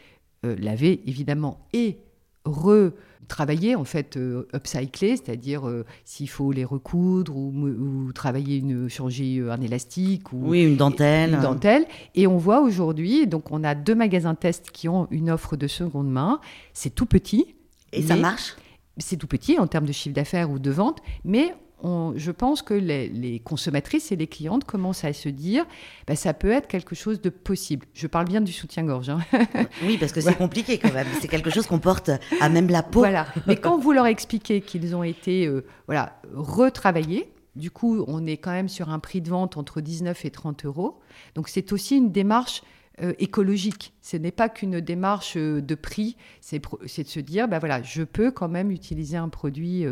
euh, 0.46 0.56
lavés, 0.58 1.02
évidemment, 1.06 1.60
et 1.74 2.00
retravailler, 2.46 3.76
en 3.76 3.84
fait, 3.84 4.18
euh, 4.18 4.48
upcycler, 4.54 5.18
c'est-à-dire 5.18 5.68
euh, 5.68 5.86
s'il 6.06 6.30
faut 6.30 6.52
les 6.52 6.66
recoudre 6.66 7.36
ou, 7.36 8.12
travailler, 8.14 8.58
une, 8.58 8.90
changer 8.90 9.38
euh, 9.38 9.52
un 9.52 9.62
élastique. 9.62 10.34
Ou, 10.34 10.50
oui, 10.50 10.64
une 10.64 10.78
dentelle. 10.78 11.34
Une 11.34 11.42
dentelle. 11.42 11.86
Et 12.16 12.28
on 12.28 12.38
voit 12.38 12.62
aujourd'hui, 12.62 13.28
donc 13.28 13.52
on 13.52 13.64
a 13.64 13.76
deux 13.76 13.96
magasins 13.96 14.36
test 14.36 14.72
qui 14.72 14.90
ont 14.90 15.08
une 15.12 15.30
offre 15.30 15.56
de 15.56 15.68
seconde 15.68 16.10
main. 16.10 16.40
C'est 16.74 16.94
tout 16.94 17.06
petit. 17.06 17.56
Et 17.92 18.02
ça 18.02 18.16
marche? 18.16 18.56
C'est 18.98 19.18
tout 19.18 19.28
petit 19.28 19.58
en 19.58 19.68
termes 19.68 19.86
de 19.86 19.92
chiffre 19.92 20.16
d'affaires 20.16 20.52
ou 20.52 20.60
de 20.60 20.70
vente, 20.70 21.02
mais 21.24 21.56
je 21.84 22.32
pense 22.32 22.62
que 22.62 22.74
les, 22.74 23.42
consommatrices 23.44 24.12
et 24.12 24.16
les 24.16 24.28
clientes 24.28 24.64
commencent 24.64 25.04
à 25.04 25.14
se 25.14 25.30
dire, 25.30 25.66
bah, 26.08 26.16
ça 26.16 26.34
peut 26.34 26.52
être 26.52 26.68
quelque 26.68 26.96
chose 26.96 27.22
de 27.22 27.30
possible. 27.30 27.86
Je 27.94 28.08
parle 28.08 28.26
bien 28.26 28.42
du 28.42 28.54
soutien-gorge. 28.54 29.10
Hein. 29.10 29.20
oui, 29.84 29.98
parce 29.98 30.14
que 30.14 30.22
c'est 30.22 30.36
compliqué 30.36 30.78
quand 30.78 30.94
même. 30.94 31.08
C'est 31.22 31.28
quelque 31.28 31.50
chose 31.50 31.68
qu'on 31.68 31.80
porte 31.80 32.10
à 32.40 32.50
même 32.50 32.70
la 32.70 32.84
peau. 32.84 33.00
Voilà. 33.00 33.28
Mais 33.48 33.58
quand 33.58 33.78
vous 33.78 33.92
leur 33.92 34.06
expliquez 34.06 34.62
qu'ils 34.62 34.96
ont 34.96 35.04
été 35.04 35.46
euh, 35.46 35.66
voilà, 35.88 36.20
retravaillés, 36.34 37.30
du 37.56 37.70
coup, 37.70 38.04
on 38.08 38.26
est 38.26 38.38
quand 38.38 38.52
même 38.52 38.70
sur 38.70 38.90
un 38.90 39.00
prix 39.00 39.22
de 39.22 39.30
vente 39.30 39.58
entre 39.58 39.82
19 39.82 40.26
et 40.26 40.32
30 40.32 40.66
euros. 40.66 41.00
Donc 41.36 41.50
c'est 41.50 41.74
aussi 41.74 41.98
une 41.98 42.12
démarche 42.12 42.64
euh, 43.02 43.14
écologique. 43.20 43.94
Ce 44.02 44.16
n'est 44.16 44.32
pas 44.32 44.48
qu'une 44.48 44.80
démarche 44.80 45.36
euh, 45.36 45.62
de 45.62 45.76
prix, 45.76 46.16
c'est 46.40 46.60
de 46.60 47.08
se 47.08 47.20
dire, 47.20 47.50
bah 47.50 47.60
voilà, 47.60 47.82
je 47.84 48.04
peux 48.04 48.32
quand 48.32 48.50
même 48.50 48.72
utiliser 48.72 49.18
un 49.18 49.30
produit 49.30 49.86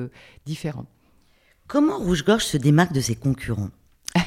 différent. 0.45 0.85
Comment 1.71 1.99
Rouge-Gorge 1.99 2.43
se 2.43 2.57
démarque 2.57 2.91
de 2.91 2.99
ses 2.99 3.15
concurrents 3.15 3.69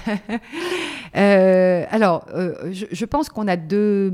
euh, 1.15 1.85
alors, 1.91 2.27
euh, 2.35 2.73
je, 2.73 3.05
pense 3.05 3.29
qu'on 3.29 3.47
a 3.49 3.57
deux, 3.57 4.11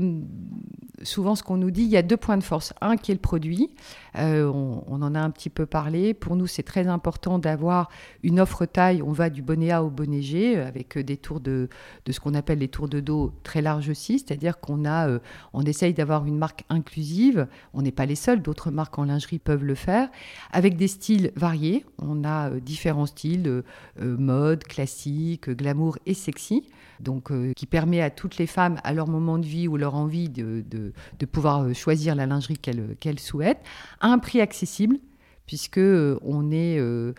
souvent 1.03 1.35
ce 1.35 1.43
qu'on 1.43 1.57
nous 1.57 1.71
dit, 1.71 1.83
il 1.83 1.89
y 1.89 1.97
a 1.97 2.01
deux 2.01 2.17
points 2.17 2.37
de 2.37 2.43
force. 2.43 2.73
Un 2.81 2.97
qui 2.97 3.11
est 3.11 3.15
le 3.15 3.21
produit, 3.21 3.69
euh, 4.17 4.45
on, 4.45 5.01
en 5.01 5.15
a 5.15 5.19
un 5.19 5.29
petit 5.29 5.49
peu 5.49 5.65
parlé. 5.65 6.13
Pour 6.13 6.35
nous, 6.35 6.47
c'est 6.47 6.63
très 6.63 6.87
important 6.87 7.39
d'avoir 7.39 7.89
une 8.23 8.39
offre 8.39 8.65
taille. 8.65 9.01
On 9.01 9.11
va 9.11 9.29
du 9.29 9.41
bonnet 9.41 9.71
A 9.71 9.83
au 9.83 9.89
bonnet 9.89 10.21
G 10.21 10.57
avec 10.57 10.97
des 10.97 11.17
tours 11.17 11.39
de, 11.39 11.69
de 12.05 12.11
ce 12.11 12.19
qu'on 12.19 12.33
appelle 12.33 12.59
les 12.59 12.67
tours 12.67 12.89
de 12.89 12.99
dos 12.99 13.33
très 13.43 13.61
larges 13.61 13.89
aussi. 13.89 14.19
C'est-à-dire 14.19 14.59
qu'on 14.59 14.85
euh, 14.85 15.19
essaye 15.65 15.93
d'avoir 15.93 16.25
une 16.25 16.37
marque 16.37 16.63
inclusive. 16.69 17.47
On 17.73 17.81
n'est 17.81 17.91
pas 17.91 18.05
les 18.05 18.15
seuls. 18.15 18.41
D'autres 18.41 18.71
marques 18.71 18.97
en 18.99 19.05
lingerie 19.05 19.39
peuvent 19.39 19.63
le 19.63 19.75
faire. 19.75 20.09
Avec 20.51 20.77
des 20.77 20.87
styles 20.87 21.31
variés. 21.35 21.85
On 21.99 22.23
a 22.23 22.49
euh, 22.49 22.59
différents 22.59 23.05
styles, 23.05 23.63
mode, 23.99 24.63
classique, 24.63 25.49
glamour 25.49 25.97
et 26.05 26.13
sexy. 26.13 26.63
Donc, 27.01 27.31
qui 27.55 27.65
permet 27.65 28.01
à 28.01 28.09
toutes 28.09 28.37
les 28.37 28.47
femmes, 28.47 28.77
à 28.83 28.93
leur 28.93 29.07
moment 29.07 29.37
de 29.37 29.45
vie 29.45 29.67
ou 29.67 29.77
leur 29.77 29.95
envie 29.95 30.29
de, 30.29 30.93
pouvoir 31.31 31.63
euh, 31.63 31.73
choisir 31.73 32.15
la 32.15 32.25
lingerie 32.25 32.57
qu'elles 32.57 33.19
souhaitent, 33.19 33.61
à 33.99 34.07
un 34.07 34.19
prix 34.19 34.41
accessible, 34.41 34.97
puisque 35.45 35.77
euh, 35.77 36.19
on 36.23 36.51
est 36.51 36.77
euh, 36.79 37.13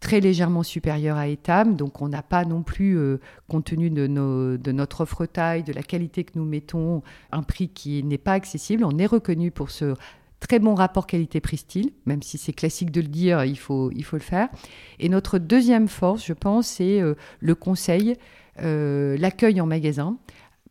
très 0.00 0.20
légèrement 0.20 0.62
supérieur 0.62 1.16
à 1.16 1.28
Etam, 1.28 1.76
donc 1.76 2.00
on 2.02 2.08
n'a 2.08 2.22
pas 2.22 2.44
non 2.44 2.62
plus, 2.62 2.98
compte 3.48 3.64
tenu 3.64 3.90
de, 3.90 4.06
de, 4.56 4.72
notre 4.72 5.02
offre 5.02 5.26
taille, 5.26 5.62
de 5.62 5.72
la 5.72 5.82
qualité 5.82 6.24
que 6.24 6.32
nous 6.36 6.44
mettons, 6.44 7.02
un 7.32 7.42
prix 7.42 7.68
qui 7.68 8.02
n'est 8.04 8.18
pas 8.18 8.32
accessible. 8.32 8.84
On 8.84 8.96
est 8.98 9.06
reconnu 9.06 9.50
pour 9.50 9.70
ce 9.70 9.94
très 10.38 10.60
bon 10.60 10.76
rapport 10.76 11.08
qualité-prix-style, 11.08 11.90
même 12.06 12.22
si 12.22 12.38
c'est 12.38 12.52
classique 12.52 12.92
de 12.92 13.00
le 13.00 13.08
dire, 13.08 13.44
il 13.44 13.58
faut, 13.58 13.90
il 13.90 14.04
faut 14.04 14.16
le 14.16 14.22
faire. 14.22 14.48
Et 15.00 15.08
notre 15.08 15.38
deuxième 15.38 15.88
force, 15.88 16.24
je 16.24 16.32
pense, 16.32 16.68
c'est 16.68 17.02
le 17.40 17.54
conseil, 17.56 18.16
l'accueil 18.60 19.60
en 19.60 19.66
magasin 19.66 20.16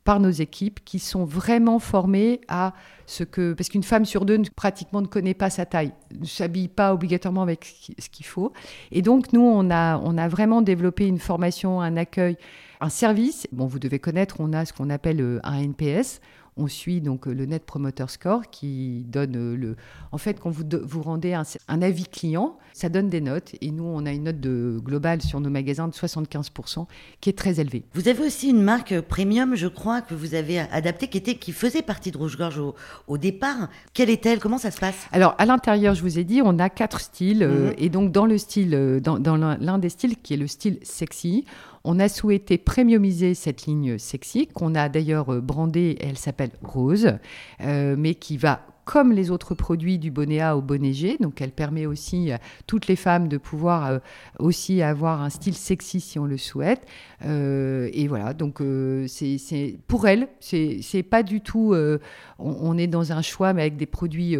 par 0.08 0.22
nos 0.22 0.29
équipes 0.29 0.79
qui 0.86 1.00
sont 1.00 1.25
vraiment 1.25 1.79
formées 1.79 2.39
à 2.48 2.74
ce 3.08 3.25
que... 3.25 3.51
Parce 3.51 3.67
qu'une 3.67 3.84
femme 3.84 4.06
sur 4.06 4.24
deux 4.24 4.41
pratiquement 4.56 5.01
ne 5.01 5.06
connaît 5.08 5.34
pas 5.34 5.50
sa 5.50 5.65
taille, 5.65 5.91
ne 6.17 6.25
s'habille 6.25 6.70
pas 6.70 6.94
obligatoirement 6.94 7.41
avec 7.41 7.65
ce 8.00 8.10
qu'il 8.10 8.25
faut. 8.25 8.53
Et 8.91 9.01
donc, 9.01 9.34
nous, 9.34 9.41
on 9.41 9.70
a, 9.70 9.98
on 9.98 10.17
a 10.17 10.29
vraiment 10.29 10.62
développé 10.62 11.08
une 11.08 11.20
formation, 11.20 11.82
un 11.82 11.98
accueil, 11.98 12.38
un 12.79 12.88
service. 12.88 13.48
Bon, 13.51 13.65
vous 13.65 13.79
devez 13.79 14.00
connaître, 14.00 14.38
on 14.39 14.53
a 14.53 14.63
ce 14.63 14.72
qu'on 14.72 14.89
appelle 14.89 15.20
euh, 15.20 15.39
un 15.44 15.60
NPS 15.60 16.22
on 16.57 16.67
suit 16.67 17.01
donc 17.01 17.27
euh, 17.27 17.33
le 17.33 17.45
Net 17.45 17.65
Promoter 17.65 18.05
Score 18.07 18.49
qui 18.49 19.05
donne 19.07 19.35
euh, 19.35 19.55
le. 19.55 19.75
En 20.11 20.17
fait, 20.17 20.39
quand 20.39 20.49
vous, 20.49 20.63
vous 20.83 21.01
rendez 21.01 21.33
un, 21.33 21.81
avis 21.81 22.05
client, 22.05 22.57
ça 22.73 22.89
donne 22.89 23.09
des 23.09 23.21
notes. 23.21 23.55
Et 23.61 23.71
nous, 23.71 23.83
on 23.83 24.05
a 24.05 24.11
une 24.11 24.23
note 24.23 24.39
de, 24.39 24.79
globale 24.83 25.21
sur 25.21 25.39
nos 25.39 25.49
magasins 25.49 25.87
de 25.87 25.93
75%, 25.93 26.85
qui 27.21 27.29
est 27.29 27.37
très 27.37 27.59
élevée. 27.59 27.83
Vous 27.93 28.07
avez 28.07 28.25
aussi 28.25 28.49
une 28.49 28.61
marque 28.61 28.99
premium, 29.01 29.55
je 29.55 29.67
crois, 29.67 30.01
que 30.01 30.13
vous 30.13 30.35
avez 30.35 30.59
adaptée, 30.59 31.07
qui, 31.07 31.17
était, 31.17 31.35
qui 31.35 31.51
faisait 31.51 31.81
partie 31.81 32.11
de 32.11 32.17
Rouge-Gorge 32.17 32.61
au, 33.07 33.17
départ. 33.17 33.69
Quelle 33.93 34.09
est-elle? 34.09 34.39
Comment 34.39 34.57
ça 34.57 34.71
se 34.71 34.79
passe? 34.79 35.07
Alors, 35.11 35.35
à 35.37 35.45
l'intérieur, 35.45 35.95
je 35.95 36.01
vous 36.01 36.19
ai 36.19 36.23
dit, 36.23 36.41
on 36.43 36.59
a 36.59 36.69
quatre 36.69 36.99
styles. 36.99 37.43
Euh, 37.43 37.69
mhm. 37.69 37.75
et 37.77 37.89
donc, 37.89 38.11
dans 38.11 38.25
le 38.25 38.37
style, 38.37 38.99
dans, 39.03 39.19
dans 39.19 39.37
l'un 39.37 39.77
des 39.77 39.89
styles 39.89 40.17
qui 40.17 40.33
est 40.33 40.37
le 40.37 40.47
style 40.47 40.79
sexy, 40.83 41.45
on 41.88 42.00
a 42.00 42.10
souhaité 42.10 42.58
premiumiser 42.58 43.34
cette 43.34 43.65
ligne 43.65 43.98
sexy, 43.98 44.48
qu'on 44.48 44.75
a 44.75 44.89
d'ailleurs 44.89 45.41
brandée, 45.41 45.98
elle 46.01 46.17
s'appelle 46.17 46.51
Rose, 46.62 47.13
euh, 47.62 47.96
mais 47.98 48.13
qui 48.13 48.36
va 48.36 48.60
comme 48.88 49.12
les 49.12 49.32
autres 49.32 49.53
produits 49.53 50.00
du 50.00 50.12
bonnet 50.12 50.39
A 50.39 50.56
au 50.56 50.62
bonnet 50.62 50.94
G. 50.94 51.17
Donc 51.20 51.41
elle 51.41 51.51
permet 51.51 51.86
aussi 51.86 52.32
à 52.32 52.39
toutes 52.67 52.88
les 52.88 52.96
femmes 52.96 53.27
de 53.27 53.38
pouvoir 53.38 53.86
euh, 53.86 54.00
aussi 54.39 54.82
avoir 54.82 55.22
un 55.22 55.29
style 55.29 55.56
sexy 55.56 56.00
si 56.00 56.17
on 56.17 56.25
le 56.25 56.38
souhaite. 56.38 56.88
Euh, 57.25 57.89
et 57.91 58.08
voilà, 58.08 58.34
donc 58.34 58.62
euh, 58.62 59.06
c'est 59.10 59.77
pour 59.88 60.08
elle, 60.08 60.29
c'est 60.39 61.03
pas 61.03 61.22
du 61.22 61.41
tout. 61.41 61.75
On, 61.75 62.00
on, 62.39 62.77
est 62.77 62.88
dans 62.88 63.12
un 63.12 63.22
choix, 63.22 63.51
mais 63.51 63.63
avec 63.63 63.75
des 63.75 63.86
produits 63.86 64.38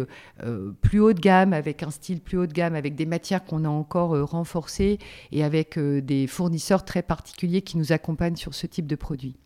plus 0.80 1.00
haut 1.00 1.12
de 1.12 1.20
gamme, 1.20 1.52
avec 1.52 1.82
un 1.82 1.90
style 1.90 2.20
plus 2.20 2.38
haut 2.38 2.46
de 2.46 2.52
gamme, 2.52 2.74
avec 2.74 2.94
des 2.94 3.06
matières 3.06 3.44
qu'on 3.44 3.64
a 3.66 3.68
encore 3.68 4.18
renforcées 4.30 4.98
et 5.30 5.44
avec 5.44 5.78
des 5.78 6.26
fournisseurs 6.26 6.86
très 6.86 7.02
particuliers 7.02 7.60
qui 7.60 7.76
nous 7.76 7.92
accompagnent 7.92 8.36
sur 8.36 8.54
ce 8.54 8.66
type 8.66 8.86
de 8.86 8.96
produits. 8.96 9.36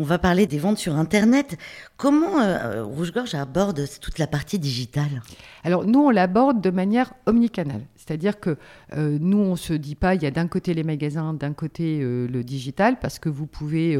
On 0.00 0.02
va 0.02 0.18
parler 0.18 0.46
des 0.46 0.58
ventes 0.58 0.78
sur 0.78 0.96
Internet. 0.96 1.58
Comment 1.98 2.40
euh, 2.40 2.82
Rouge-Gorge 2.82 3.34
aborde 3.34 3.84
toute 4.00 4.18
la 4.18 4.26
partie 4.26 4.58
digitale? 4.58 5.20
Alors 5.62 5.84
nous, 5.84 6.00
on 6.00 6.08
l'aborde 6.08 6.62
de 6.62 6.70
manière 6.70 7.12
omnicanale. 7.26 7.82
C'est-à-dire 8.10 8.40
que 8.40 8.56
euh, 8.96 9.18
nous, 9.20 9.38
on 9.38 9.52
ne 9.52 9.56
se 9.56 9.72
dit 9.72 9.94
pas, 9.94 10.16
il 10.16 10.22
y 10.24 10.26
a 10.26 10.32
d'un 10.32 10.48
côté 10.48 10.74
les 10.74 10.82
magasins, 10.82 11.32
d'un 11.32 11.52
côté 11.52 12.00
euh, 12.02 12.26
le 12.26 12.42
digital, 12.42 12.98
parce 12.98 13.20
que 13.20 13.28
vous 13.28 13.46
pouvez 13.46 13.96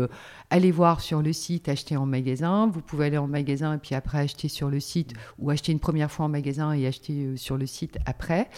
aller 0.50 0.73
voir 0.73 1.00
sur 1.00 1.23
le 1.23 1.33
site, 1.33 1.69
acheter 1.69 1.97
en 1.97 2.07
magasin, 2.07 2.67
vous 2.67 2.81
pouvez 2.81 3.07
aller 3.07 3.19
en 3.19 3.29
magasin 3.29 3.75
et 3.75 3.79
puis 3.79 3.95
après 3.95 4.19
acheter 4.19 4.49
sur 4.49 4.69
le 4.69 4.81
site, 4.81 5.12
ou 5.38 5.50
acheter 5.50 5.71
une 5.71 5.79
première 5.79 6.11
fois 6.11 6.26
en 6.26 6.29
magasin 6.29 6.73
et 6.73 6.88
acheter 6.88 7.37
sur 7.37 7.57
le 7.57 7.67
site 7.67 7.99
après. 8.05 8.49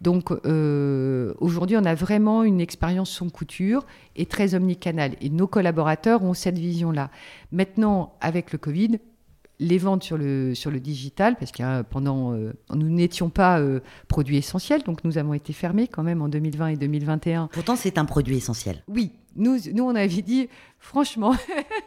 Donc 0.00 0.32
aujourd'hui, 1.40 1.76
on 1.76 1.84
a 1.84 1.94
vraiment 1.94 2.42
une 2.42 2.60
expérience 2.60 3.10
sans 3.10 3.28
couture 3.28 3.86
et 4.16 4.26
très 4.26 4.56
omnicanale. 4.56 5.12
Et 5.20 5.30
nos 5.30 5.46
collaborateurs 5.46 6.24
ont 6.24 6.34
cette 6.34 6.58
vision 6.58 6.90
là 6.90 7.10
Maintenant, 7.52 8.14
avec 8.20 8.52
le 8.52 8.58
Covid, 8.58 8.98
les 9.58 9.78
ventes 9.78 10.02
sur 10.02 10.18
le, 10.18 10.54
sur 10.54 10.70
le 10.70 10.80
digital, 10.80 11.36
parce 11.38 11.50
que 11.50 11.82
pendant, 11.82 12.34
euh, 12.34 12.52
nous 12.74 12.88
n'étions 12.88 13.30
pas 13.30 13.58
euh, 13.60 13.80
produits 14.08 14.36
essentiels, 14.36 14.82
donc 14.82 15.04
nous 15.04 15.18
avons 15.18 15.34
été 15.34 15.52
fermés 15.52 15.88
quand 15.88 16.02
même 16.02 16.22
en 16.22 16.28
2020 16.28 16.68
et 16.68 16.76
2021. 16.76 17.48
Pourtant, 17.52 17.76
c'est 17.76 17.98
un 17.98 18.04
produit 18.04 18.36
essentiel. 18.36 18.82
Oui, 18.88 19.12
nous, 19.34 19.56
nous 19.72 19.84
on 19.84 19.94
avait 19.94 20.22
dit, 20.22 20.48
franchement, 20.78 21.34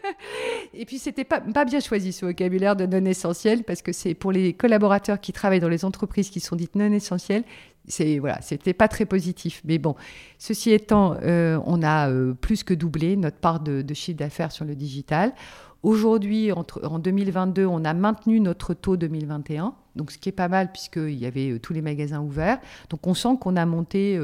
et 0.73 0.85
puis 0.85 0.97
c'était 0.97 1.23
pas, 1.23 1.41
pas 1.41 1.65
bien 1.65 1.79
choisi 1.79 2.11
ce 2.11 2.25
vocabulaire 2.25 2.75
de 2.75 2.85
non 2.85 3.05
essentiel, 3.05 3.63
parce 3.63 3.81
que 3.81 3.91
c'est 3.91 4.13
pour 4.13 4.31
les 4.31 4.53
collaborateurs 4.53 5.19
qui 5.19 5.31
travaillent 5.31 5.59
dans 5.59 5.69
les 5.69 5.85
entreprises 5.85 6.29
qui 6.29 6.39
sont 6.39 6.55
dites 6.55 6.75
non 6.75 6.91
essentielles, 6.91 7.43
c'est 7.89 8.19
voilà, 8.19 8.39
c'était 8.41 8.73
pas 8.73 8.87
très 8.87 9.05
positif. 9.05 9.61
Mais 9.65 9.77
bon, 9.77 9.95
ceci 10.37 10.71
étant, 10.71 11.17
euh, 11.23 11.59
on 11.65 11.81
a 11.83 12.09
euh, 12.09 12.33
plus 12.33 12.63
que 12.63 12.73
doublé 12.73 13.17
notre 13.17 13.37
part 13.37 13.59
de, 13.59 13.83
chiffre 13.93 14.17
d'affaires 14.17 14.51
sur 14.51 14.65
le 14.65 14.75
digital. 14.75 15.33
Aujourd'hui, 15.81 16.51
en 16.51 16.99
2022, 16.99 17.65
on 17.65 17.85
a 17.85 17.93
maintenu 17.93 18.41
notre 18.41 18.73
taux 18.73 18.97
2021, 18.97 19.75
donc 19.99 20.11
ce 20.11 20.17
qui 20.17 20.29
est 20.29 20.33
pas 20.33 20.47
mal 20.47 20.71
puisqu'il 20.71 21.19
y 21.19 21.25
avait 21.25 21.51
euh, 21.51 21.59
tous 21.59 21.73
les 21.73 21.81
magasins 21.81 22.21
ouverts. 22.21 22.59
Donc 22.89 23.05
on 23.05 23.13
sent 23.13 23.35
qu'on 23.39 23.55
a 23.57 23.65
monté 23.65 24.19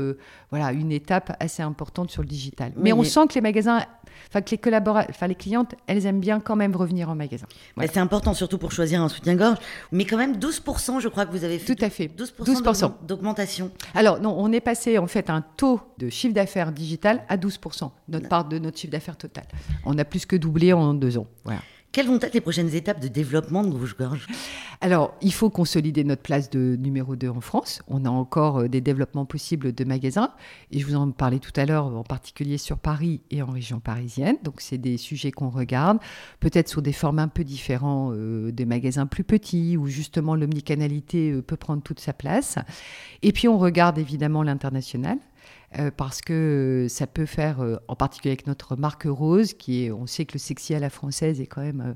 voilà, 0.50 0.72
une 0.72 0.92
étape 0.92 1.36
assez 1.40 1.62
importante 1.62 2.10
sur 2.10 2.22
le 2.22 2.28
digital. 2.28 2.72
mais 2.78 2.94
on 2.94 3.04
sent 3.04 3.28
que 3.28 3.36
les 3.36 3.42
magasins 3.42 3.86
enfin 4.30 4.42
que 4.42 4.52
les 4.52 4.58
collaborateurs, 4.58 5.10
enfin 5.10 5.28
les 5.28 5.36
clientes, 5.36 5.76
elles 5.88 6.06
aiment 6.06 6.20
bien 6.20 6.40
quand 6.40 6.56
même 6.56 6.76
revenir 6.76 7.10
en 7.10 7.16
magasin. 7.16 7.48
C'est 7.80 7.98
important 7.98 8.34
surtout 8.34 8.58
pour 8.58 8.72
choisir 8.72 9.02
un 9.02 9.10
soutien-gorge, 9.10 9.58
mais 9.92 10.06
quand 10.06 10.18
même 10.18 10.38
12%, 10.38 11.00
je 11.00 11.08
crois 11.08 11.26
que 11.26 11.32
vous 11.32 11.44
avez 11.44 11.60
fait. 11.60 11.76
Tout 11.76 11.84
à 11.84 11.90
fait. 11.90 12.08
12%, 12.08 12.94
d'augmentation. 13.04 13.72
Alors 13.94 14.20
non, 14.20 14.36
on 14.38 14.52
est 14.52 14.62
passé 14.62 14.98
en 14.98 15.08
fait 15.08 15.30
un 15.30 15.42
taux 15.42 15.82
de 15.98 16.10
chiffre 16.10 16.34
d'affaires 16.34 16.72
digital 16.72 17.24
à 17.30 17.38
12%, 17.38 17.92
notre 18.10 18.30
part 18.30 18.46
de 18.46 18.60
notre 18.60 18.78
chiffre 18.78 18.92
d'affaires 18.92 19.18
total. 19.18 19.46
On 19.86 19.98
a 19.98 20.06
plus 20.06 20.26
que 20.26 20.36
doublé 20.36 20.74
en 20.74 20.94
deux 20.94 21.18
ans. 21.18 21.28
Voilà. 21.44 21.60
Quelles 21.96 22.08
vont 22.08 22.20
être 22.20 22.34
les 22.34 22.42
prochaines 22.42 22.76
étapes 22.76 23.00
de 23.00 23.08
développement 23.08 23.64
de 23.64 23.74
Rouge-Gorge 23.74 24.28
Alors, 24.82 25.14
il 25.22 25.32
faut 25.32 25.50
consolider 25.50 26.04
notre 26.04 26.24
place 26.24 26.50
de 26.50 26.76
numéro 26.76 27.16
2 27.16 27.30
en 27.30 27.40
France. 27.40 27.82
On 27.88 28.04
a 28.04 28.10
encore 28.10 28.58
euh, 28.58 28.68
des 28.68 28.82
développements 28.82 29.24
possibles 29.24 29.72
de 29.72 29.84
magasins. 29.86 30.34
Et 30.72 30.80
je 30.80 30.86
vous 30.86 30.96
en 30.96 31.10
parlais 31.12 31.40
tout 31.40 31.54
à 31.56 31.66
l'heure, 31.66 31.86
en 31.86 32.04
particulier 32.04 32.58
sur 32.58 32.80
Paris 32.80 33.22
et 33.32 33.42
en 33.42 33.46
région 33.46 33.80
parisienne. 33.80 34.36
Donc, 34.44 34.60
c'est 34.60 34.78
des 34.78 34.98
sujets 34.98 35.32
qu'on 35.32 35.48
regarde, 35.48 36.00
peut-être 36.42 36.68
sous 36.68 36.82
des 36.82 36.92
formes 36.92 37.20
un 37.20 37.30
peu 37.30 37.46
différents 37.46 38.12
euh, 38.12 38.52
des 38.52 38.66
magasins 38.66 39.06
plus 39.06 39.24
petits, 39.24 39.78
où 39.78 39.88
justement 39.88 40.36
l'omnicanalité 40.36 41.32
euh, 41.32 41.42
peut 41.42 41.56
prendre 41.56 41.82
toute 41.82 42.02
sa 42.02 42.12
place. 42.12 42.58
Et 43.22 43.32
puis, 43.32 43.48
on 43.48 43.58
regarde 43.58 43.98
évidemment 43.98 44.44
l'international. 44.44 45.18
Euh, 45.80 45.92
parce 45.96 46.22
que 46.22 46.88
ça 46.90 47.08
peut 47.08 47.26
faire, 47.26 47.62
euh, 47.62 47.76
en 47.88 47.96
particulier 47.96 48.32
avec 48.32 48.48
notre 48.48 48.76
marque 48.76 49.06
Rose, 49.06 49.54
qui 49.54 49.86
est, 49.86 49.92
on 49.92 50.08
sait 50.08 50.26
que 50.26 50.34
le 50.34 50.40
sexy 50.40 50.74
à 50.74 50.80
la 50.80 50.90
française 50.90 51.42
est 51.42 51.48
quand 51.48 51.62
même 51.62 51.82
euh, 51.82 51.94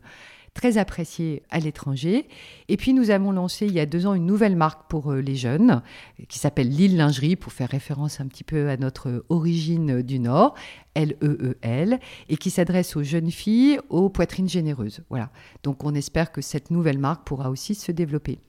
très 0.54 0.78
apprécié 0.78 1.44
à 1.50 1.60
l'étranger. 1.60 2.28
Et 2.68 2.76
puis 2.76 2.94
nous 2.94 3.10
avons 3.10 3.32
lancé 3.32 3.68
il 3.68 3.74
y 3.74 3.80
a 3.80 3.86
deux 3.86 4.06
ans 4.06 4.14
une 4.16 4.26
nouvelle 4.26 4.56
marque 4.56 4.90
pour 4.90 5.14
les 5.14 5.36
jeunes, 5.36 5.82
qui 6.28 6.40
s'appelle 6.40 6.70
Lille 6.70 6.98
Lingerie, 6.98 7.36
pour 7.36 7.54
faire 7.54 7.70
référence 7.70 8.20
un 8.20 8.28
petit 8.28 8.44
peu 8.44 8.70
à 8.70 8.76
notre 8.76 9.24
origine 9.30 10.02
du 10.02 10.20
Nord, 10.20 10.56
L-E-E-L, 10.96 11.94
e 11.94 12.00
et 12.28 12.38
qui 12.38 12.50
s'adresse 12.50 12.98
aux 12.98 13.04
jeunes 13.04 13.32
filles 13.32 13.80
aux 13.90 14.10
poitrines 14.10 14.50
généreuses. 14.50 15.02
Voilà. 15.10 15.30
Donc 15.64 15.84
on 15.86 15.94
espère 15.94 16.32
que 16.32 16.42
cette 16.42 16.72
nouvelle 16.72 16.98
marque 16.98 17.26
pourra 17.26 17.50
aussi 17.50 17.76
se 17.76 17.92
développer. 17.92 18.40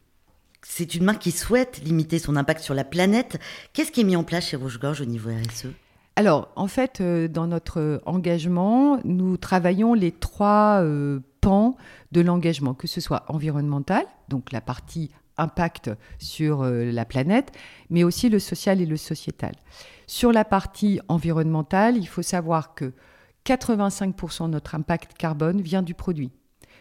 C'est 0.63 0.95
une 0.95 1.05
marque 1.05 1.23
qui 1.23 1.31
souhaite 1.31 1.81
limiter 1.85 2.19
son 2.19 2.37
impact 2.37 2.61
sur 2.61 2.75
la 2.75 2.85
planète. 2.85 3.39
Qu'est-ce 3.73 3.93
qui 3.93 4.03
est 4.03 4.05
mis 4.05 4.17
en 4.17 4.25
place 4.25 4.49
chez 4.49 4.57
Rouge-Gorge 4.57 5.01
au 5.01 5.07
niveau 5.07 5.31
RSE 5.31 5.69
alors, 6.17 6.51
en 6.55 6.67
fait, 6.67 7.01
euh, 7.01 7.29
dans 7.29 7.47
notre 7.47 8.03
engagement, 8.05 8.99
nous 9.05 9.39
travaillons 9.39 9.95
les 9.95 10.13
trois 10.13 10.83
euh, 10.83 11.21
pans 11.41 11.79
de 12.13 12.21
l'engagement, 12.21 12.75
que 12.75 12.87
ce 12.87 13.01
soit 13.01 13.25
environnemental, 13.29 14.05
donc 14.29 14.53
la 14.53 14.61
partie 14.61 15.11
impact 15.39 15.91
sur 16.19 16.63
euh, 16.63 16.91
la 16.91 17.05
planète, 17.05 17.53
mais 17.89 18.05
aussi 18.05 18.29
le 18.29 18.39
social 18.39 18.81
et 18.81 18.87
le 18.87 18.97
sociétal. 18.97 19.55
Sur 20.07 20.33
la 20.33 20.45
partie 20.45 21.01
environnementale, 21.09 21.97
il 21.97 22.07
faut 22.07 22.23
savoir 22.23 22.75
que 22.75 22.93
85% 23.47 24.47
de 24.47 24.49
notre 24.49 24.75
impact 24.75 25.17
carbone 25.17 25.63
vient 25.63 25.83
du 25.83 25.95
produit. 25.95 26.31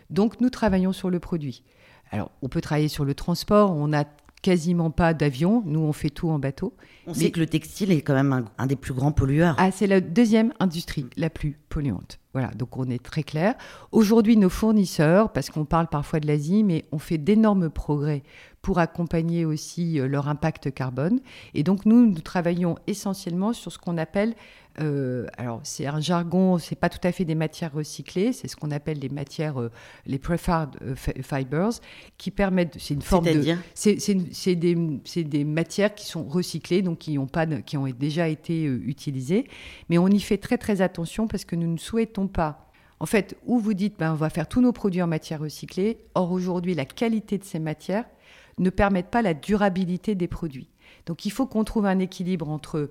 Donc, 0.09 0.41
nous 0.41 0.49
travaillons 0.49 0.91
sur 0.91 1.09
le 1.09 1.19
produit. 1.19 1.63
Alors, 2.11 2.31
on 2.41 2.49
peut 2.49 2.61
travailler 2.61 2.87
sur 2.87 3.05
le 3.05 3.13
transport, 3.13 3.71
on 3.71 3.89
n'a 3.89 4.05
quasiment 4.41 4.89
pas 4.89 5.13
d'avion, 5.13 5.63
nous 5.65 5.81
on 5.81 5.93
fait 5.93 6.09
tout 6.09 6.29
en 6.29 6.39
bateau. 6.39 6.73
On 7.07 7.13
sait 7.13 7.31
que 7.31 7.39
le 7.39 7.47
textile 7.47 7.91
est 7.91 8.01
quand 8.01 8.13
même 8.13 8.45
un, 8.57 8.67
des 8.67 8.75
plus 8.75 8.93
grands 8.93 9.11
pollueurs. 9.11 9.55
Ah, 9.57 9.71
c'est 9.71 9.87
la 9.87 10.01
deuxième 10.01 10.53
industrie 10.59 11.07
la 11.17 11.29
plus 11.29 11.59
polluante. 11.69 12.19
Voilà, 12.33 12.49
donc 12.49 12.77
on 12.77 12.87
est 12.89 13.03
très 13.03 13.23
clair. 13.23 13.55
Aujourd'hui, 13.91 14.37
nos 14.37 14.49
fournisseurs, 14.49 15.31
parce 15.31 15.49
qu'on 15.49 15.65
parle 15.65 15.87
parfois 15.87 16.19
de 16.19 16.27
l'Asie, 16.27 16.63
mais 16.63 16.85
on 16.91 16.99
fait 16.99 17.17
d'énormes 17.17 17.71
progrès 17.71 18.21
pour 18.61 18.77
accompagner 18.77 19.45
aussi 19.45 19.99
euh, 19.99 20.07
leur 20.07 20.27
impact 20.27 20.71
carbone. 20.71 21.21
Et 21.55 21.63
donc 21.63 21.85
nous, 21.85 22.05
nous 22.05 22.21
travaillons 22.21 22.75
essentiellement 22.85 23.53
sur 23.53 23.71
ce 23.71 23.79
qu'on 23.79 23.97
appelle 23.97 24.35
euh, 24.81 25.27
alors 25.37 25.59
c'est 25.63 25.87
un 25.87 25.99
jargon, 25.99 26.57
c'est 26.57 26.75
pas 26.75 26.89
tout 26.89 27.05
à 27.05 27.11
fait 27.11 27.25
des 27.25 27.35
matières 27.35 27.73
recyclées, 27.73 28.31
c'est 28.31 28.47
ce 28.47 28.55
qu'on 28.55 28.71
appelle 28.71 28.99
les 28.99 29.09
matières, 29.09 29.59
euh, 29.59 29.71
les 30.05 30.19
preferred 30.19 30.69
euh, 30.81 30.95
fibers, 30.95 31.71
qui 32.17 32.31
permettent, 32.31 32.77
c'est 32.79 32.93
une 32.93 33.01
forme 33.01 33.25
de, 33.25 33.55
c'est 33.73 34.55
des, 34.55 34.75
des, 35.23 35.43
matières 35.43 35.93
qui 35.93 36.05
sont 36.05 36.23
recyclées, 36.23 36.81
donc 36.81 36.99
qui 36.99 37.17
ont 37.17 37.27
pas, 37.27 37.45
qui 37.45 37.75
ont 37.77 37.87
déjà 37.87 38.29
été 38.29 38.63
utilisées, 38.63 39.47
mais 39.89 39.97
on 39.97 40.07
y 40.07 40.19
fait 40.19 40.37
très 40.37 40.57
très 40.57 40.81
attention 40.81 41.27
parce 41.27 41.45
que 41.45 41.55
nous 41.55 41.71
ne 41.71 41.77
souhaitons 41.77 42.18
pas 42.27 42.69
en 42.99 43.05
fait, 43.05 43.37
où 43.45 43.59
vous 43.59 43.73
dites, 43.73 43.97
ben, 43.97 44.11
on 44.11 44.15
va 44.15 44.29
faire 44.29 44.47
tous 44.47 44.61
nos 44.61 44.73
produits 44.73 45.01
en 45.01 45.07
matière 45.07 45.39
recyclée. 45.39 45.99
Or, 46.15 46.31
aujourd'hui, 46.31 46.75
la 46.75 46.85
qualité 46.85 47.37
de 47.37 47.43
ces 47.43 47.59
matières 47.59 48.05
ne 48.57 48.69
permet 48.69 49.03
pas 49.03 49.21
la 49.21 49.33
durabilité 49.33 50.15
des 50.15 50.27
produits. 50.27 50.69
Donc, 51.05 51.25
il 51.25 51.29
faut 51.29 51.45
qu'on 51.45 51.63
trouve 51.63 51.85
un 51.85 51.99
équilibre 51.99 52.49
entre 52.49 52.89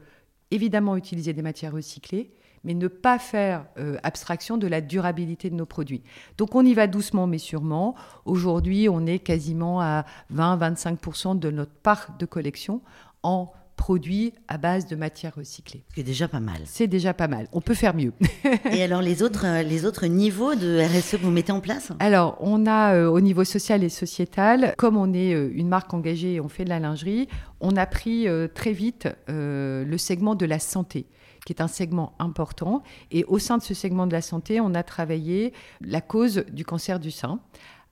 évidemment 0.50 0.96
utiliser 0.96 1.34
des 1.34 1.42
matières 1.42 1.74
recyclées, 1.74 2.30
mais 2.64 2.72
ne 2.72 2.88
pas 2.88 3.18
faire 3.18 3.66
euh, 3.78 3.98
abstraction 4.02 4.56
de 4.56 4.66
la 4.66 4.80
durabilité 4.80 5.50
de 5.50 5.54
nos 5.54 5.66
produits. 5.66 6.02
Donc 6.38 6.54
on 6.54 6.64
y 6.64 6.74
va 6.74 6.86
doucement 6.86 7.26
mais 7.26 7.38
sûrement. 7.38 7.94
Aujourd'hui, 8.24 8.88
on 8.88 9.06
est 9.06 9.20
quasiment 9.20 9.80
à 9.80 10.04
20-25% 10.34 11.38
de 11.38 11.50
notre 11.50 11.70
part 11.70 12.16
de 12.18 12.26
collection 12.26 12.80
en 13.22 13.52
produits 13.78 14.34
à 14.48 14.58
base 14.58 14.86
de 14.86 14.96
matières 14.96 15.34
recyclées. 15.36 15.84
C'est 15.94 16.02
déjà 16.02 16.28
pas 16.28 16.40
mal. 16.40 16.60
C'est 16.66 16.86
déjà 16.86 17.14
pas 17.14 17.28
mal. 17.28 17.48
On 17.52 17.62
peut 17.62 17.74
faire 17.74 17.94
mieux. 17.94 18.12
Et 18.72 18.82
alors 18.82 19.00
les 19.00 19.22
autres, 19.22 19.46
euh, 19.46 19.62
les 19.62 19.86
autres 19.86 20.06
niveaux 20.06 20.54
de 20.54 20.82
RSE 20.82 21.12
que 21.12 21.22
vous 21.22 21.30
mettez 21.30 21.52
en 21.52 21.60
place? 21.60 21.92
Alors 22.00 22.36
on 22.40 22.66
a 22.66 22.94
euh, 22.94 23.08
au 23.08 23.20
niveau 23.20 23.44
social 23.44 23.82
et 23.82 23.88
sociétal, 23.88 24.74
comme 24.76 24.98
on 24.98 25.14
est 25.14 25.30
une 25.30 25.68
marque 25.68 25.94
engagée 25.94 26.34
et 26.34 26.40
on 26.40 26.48
fait 26.48 26.64
de 26.64 26.68
la 26.68 26.80
lingerie, 26.80 27.28
on 27.60 27.76
a 27.76 27.86
pris 27.86 28.28
euh, 28.28 28.48
très 28.48 28.72
vite 28.72 29.08
euh, 29.28 29.84
le 29.84 29.98
segment 29.98 30.34
de 30.34 30.46
la 30.46 30.58
santé 30.58 31.06
qui 31.46 31.52
est 31.52 31.62
un 31.62 31.68
segment 31.68 32.14
important. 32.18 32.82
Et 33.10 33.24
au 33.24 33.38
sein 33.38 33.56
de 33.56 33.62
ce 33.62 33.72
segment 33.72 34.06
de 34.06 34.12
la 34.12 34.20
santé, 34.20 34.60
on 34.60 34.74
a 34.74 34.82
travaillé 34.82 35.54
la 35.80 36.02
cause 36.02 36.44
du 36.52 36.62
cancer 36.62 37.00
du 37.00 37.10
sein, 37.10 37.40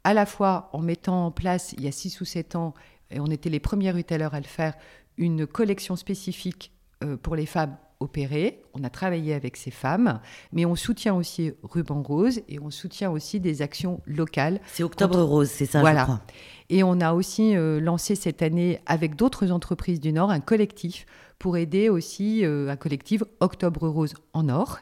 à 0.04 0.12
la 0.12 0.26
fois 0.26 0.68
en 0.74 0.82
mettant 0.82 1.26
en 1.26 1.30
place, 1.30 1.72
il 1.78 1.84
y 1.84 1.88
a 1.88 1.92
6 1.92 2.20
ou 2.20 2.26
7 2.26 2.54
ans, 2.54 2.74
et 3.10 3.18
on 3.18 3.26
était 3.26 3.48
les 3.48 3.60
premiers 3.60 3.92
retailers 3.92 4.34
à 4.34 4.40
le 4.40 4.46
faire, 4.46 4.74
une 5.16 5.46
collection 5.46 5.96
spécifique 5.96 6.72
euh, 7.02 7.16
pour 7.16 7.36
les 7.36 7.46
femmes 7.46 7.76
opéré, 8.00 8.62
on 8.74 8.84
a 8.84 8.90
travaillé 8.90 9.34
avec 9.34 9.56
ces 9.56 9.70
femmes, 9.70 10.20
mais 10.52 10.66
on 10.66 10.76
soutient 10.76 11.14
aussi 11.14 11.52
Ruban 11.62 12.02
Rose 12.02 12.40
et 12.48 12.58
on 12.60 12.70
soutient 12.70 13.10
aussi 13.10 13.40
des 13.40 13.62
actions 13.62 14.00
locales. 14.06 14.60
C'est 14.66 14.82
Octobre 14.82 15.20
Rose, 15.22 15.48
c'est 15.48 15.66
ça, 15.66 15.80
voilà. 15.80 16.00
je 16.00 16.04
crois. 16.04 16.20
Et 16.68 16.82
on 16.82 17.00
a 17.00 17.14
aussi 17.14 17.56
euh, 17.56 17.80
lancé 17.80 18.14
cette 18.14 18.42
année 18.42 18.80
avec 18.86 19.16
d'autres 19.16 19.50
entreprises 19.50 20.00
du 20.00 20.12
Nord 20.12 20.30
un 20.30 20.40
collectif 20.40 21.06
pour 21.38 21.56
aider 21.56 21.88
aussi 21.88 22.44
euh, 22.44 22.68
un 22.68 22.76
collectif 22.76 23.22
Octobre 23.40 23.88
Rose 23.88 24.14
en 24.32 24.44
Nord 24.44 24.80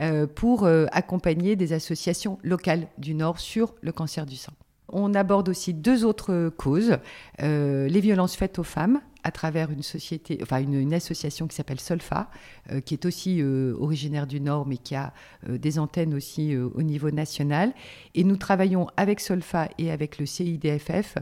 euh, 0.00 0.26
pour 0.26 0.66
accompagner 0.66 1.56
des 1.56 1.72
associations 1.72 2.38
locales 2.42 2.88
du 2.98 3.14
Nord 3.14 3.40
sur 3.40 3.74
le 3.82 3.92
cancer 3.92 4.26
du 4.26 4.36
sein. 4.36 4.52
On 4.88 5.14
aborde 5.14 5.48
aussi 5.48 5.74
deux 5.74 6.04
autres 6.04 6.50
causes, 6.50 6.98
les 7.40 8.00
violences 8.00 8.36
faites 8.36 8.58
aux 8.58 8.64
femmes 8.64 9.00
à 9.24 9.30
travers 9.30 9.70
une 9.70 9.82
société, 9.82 10.38
enfin 10.42 10.60
une, 10.60 10.94
association 10.94 11.46
qui 11.48 11.56
s'appelle 11.56 11.80
Solfa, 11.80 12.30
qui 12.84 12.94
est 12.94 13.04
aussi 13.04 13.42
originaire 13.42 14.26
du 14.26 14.40
Nord, 14.40 14.66
mais 14.66 14.76
qui 14.76 14.94
a 14.94 15.12
des 15.48 15.78
antennes 15.78 16.14
aussi 16.14 16.56
au 16.56 16.82
niveau 16.82 17.10
national. 17.10 17.72
Et 18.14 18.22
nous 18.22 18.36
travaillons 18.36 18.86
avec 18.96 19.20
Solfa 19.20 19.68
et 19.78 19.90
avec 19.90 20.18
le 20.18 20.26
CIDFF 20.26 21.16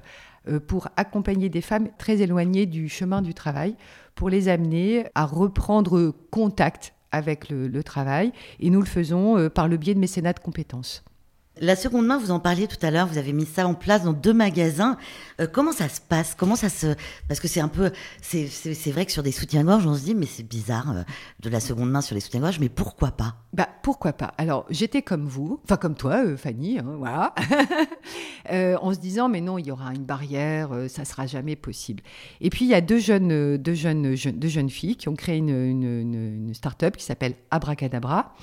pour 0.67 0.89
accompagner 0.97 1.49
des 1.49 1.61
femmes 1.61 1.89
très 1.97 2.21
éloignées 2.21 2.67
du 2.67 2.89
chemin 2.89 3.23
du 3.23 3.35
travail, 3.35 3.77
pour 4.15 4.29
les 4.29 4.49
amener 4.49 5.05
à 5.15 5.25
reprendre 5.25 6.15
contact 6.31 6.95
avec 7.13 7.49
le, 7.49 7.83
travail. 7.83 8.33
Et 8.61 8.69
nous 8.69 8.81
le 8.81 8.87
faisons 8.87 9.49
par 9.49 9.69
le 9.69 9.77
biais 9.77 9.95
de 9.95 10.01
mécénat 10.01 10.33
de 10.33 10.41
compétences. 10.41 11.05
La 11.63 11.77
seconde 11.77 12.09
main, 12.09 12.19
vous 12.19 12.33
en 12.33 12.41
parliez 12.41 12.67
tout 12.67 12.85
à 12.85 12.91
l'heure, 12.91 13.07
vous 13.07 13.19
avez 13.19 13.33
mis 13.33 13.47
ça 13.47 13.69
en 13.69 13.75
place 13.75 14.03
dans 14.03 14.13
deux 14.13 14.33
magasins. 14.33 14.97
Euh, 15.41 15.47
comment 15.47 15.71
ça 15.71 15.89
se 15.89 16.01
passe? 16.01 16.35
Comment 16.35 16.57
ça 16.57 16.69
se 16.69 16.89
Parce 17.29 17.39
que 17.39 17.47
c'est 17.47 17.61
un 17.61 17.69
peu, 17.69 17.93
c'est 18.21 18.91
vrai 18.91 19.07
que 19.07 19.13
sur 19.13 19.23
des 19.23 19.31
soutiens-gorge, 19.31 19.87
on 19.87 19.95
se 19.95 20.03
dit 20.03 20.17
mais 20.17 20.27
c'est 20.27 20.43
bizarre 20.43 20.91
euh, 20.91 21.03
de 21.39 21.49
la 21.49 21.61
seconde 21.61 21.89
main 21.89 22.01
sur 22.01 22.17
les 22.17 22.21
soutiens-gorge, 22.21 22.59
mais 22.59 22.69
pourquoi 22.69 23.13
pas? 23.13 23.37
Bah 23.53 23.69
pourquoi 23.85 24.13
pas? 24.13 24.35
Alors 24.39 24.67
j'étais 24.71 25.03
comme 25.03 25.29
vous, 25.29 25.61
enfin 25.63 25.77
comme 25.77 25.95
toi, 25.95 26.25
euh, 26.27 26.37
Fanny, 26.37 26.81
hein, 26.81 26.97
voilà, 26.99 27.33
en 28.83 28.93
se 28.93 28.99
disant 28.99 29.29
mais 29.29 29.41
non, 29.41 29.57
il 29.57 29.69
y 29.69 29.71
aura 29.71 29.95
une 29.95 30.05
barrière, 30.05 30.71
ça 30.89 31.05
sera 31.05 31.29
jamais 31.29 31.55
possible. 31.55 32.03
Et 32.41 32.51
puis 32.51 32.65
il 32.65 32.73
y 32.73 32.75
a 32.75 32.81
deux 32.81 32.99
jeunes, 32.99 33.57
deux 33.57 33.75
jeunes, 33.75 34.17
deux 34.17 34.49
jeunes 34.49 34.71
filles 34.71 34.97
qui 34.97 35.09
ont 35.09 35.15
créé 35.15 35.37
une, 35.37 35.51
une, 35.51 36.15
une 36.15 36.55
start-up 36.55 36.97
qui 36.97 37.05
s'appelle 37.05 37.35
Abracadabra. 37.53 38.35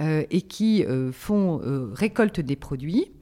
Euh, 0.00 0.24
et 0.30 0.40
qui 0.40 0.84
euh, 0.84 1.12
font 1.12 1.60
euh, 1.62 1.90
récolte 1.92 2.40
des 2.40 2.56
produits. 2.56 3.12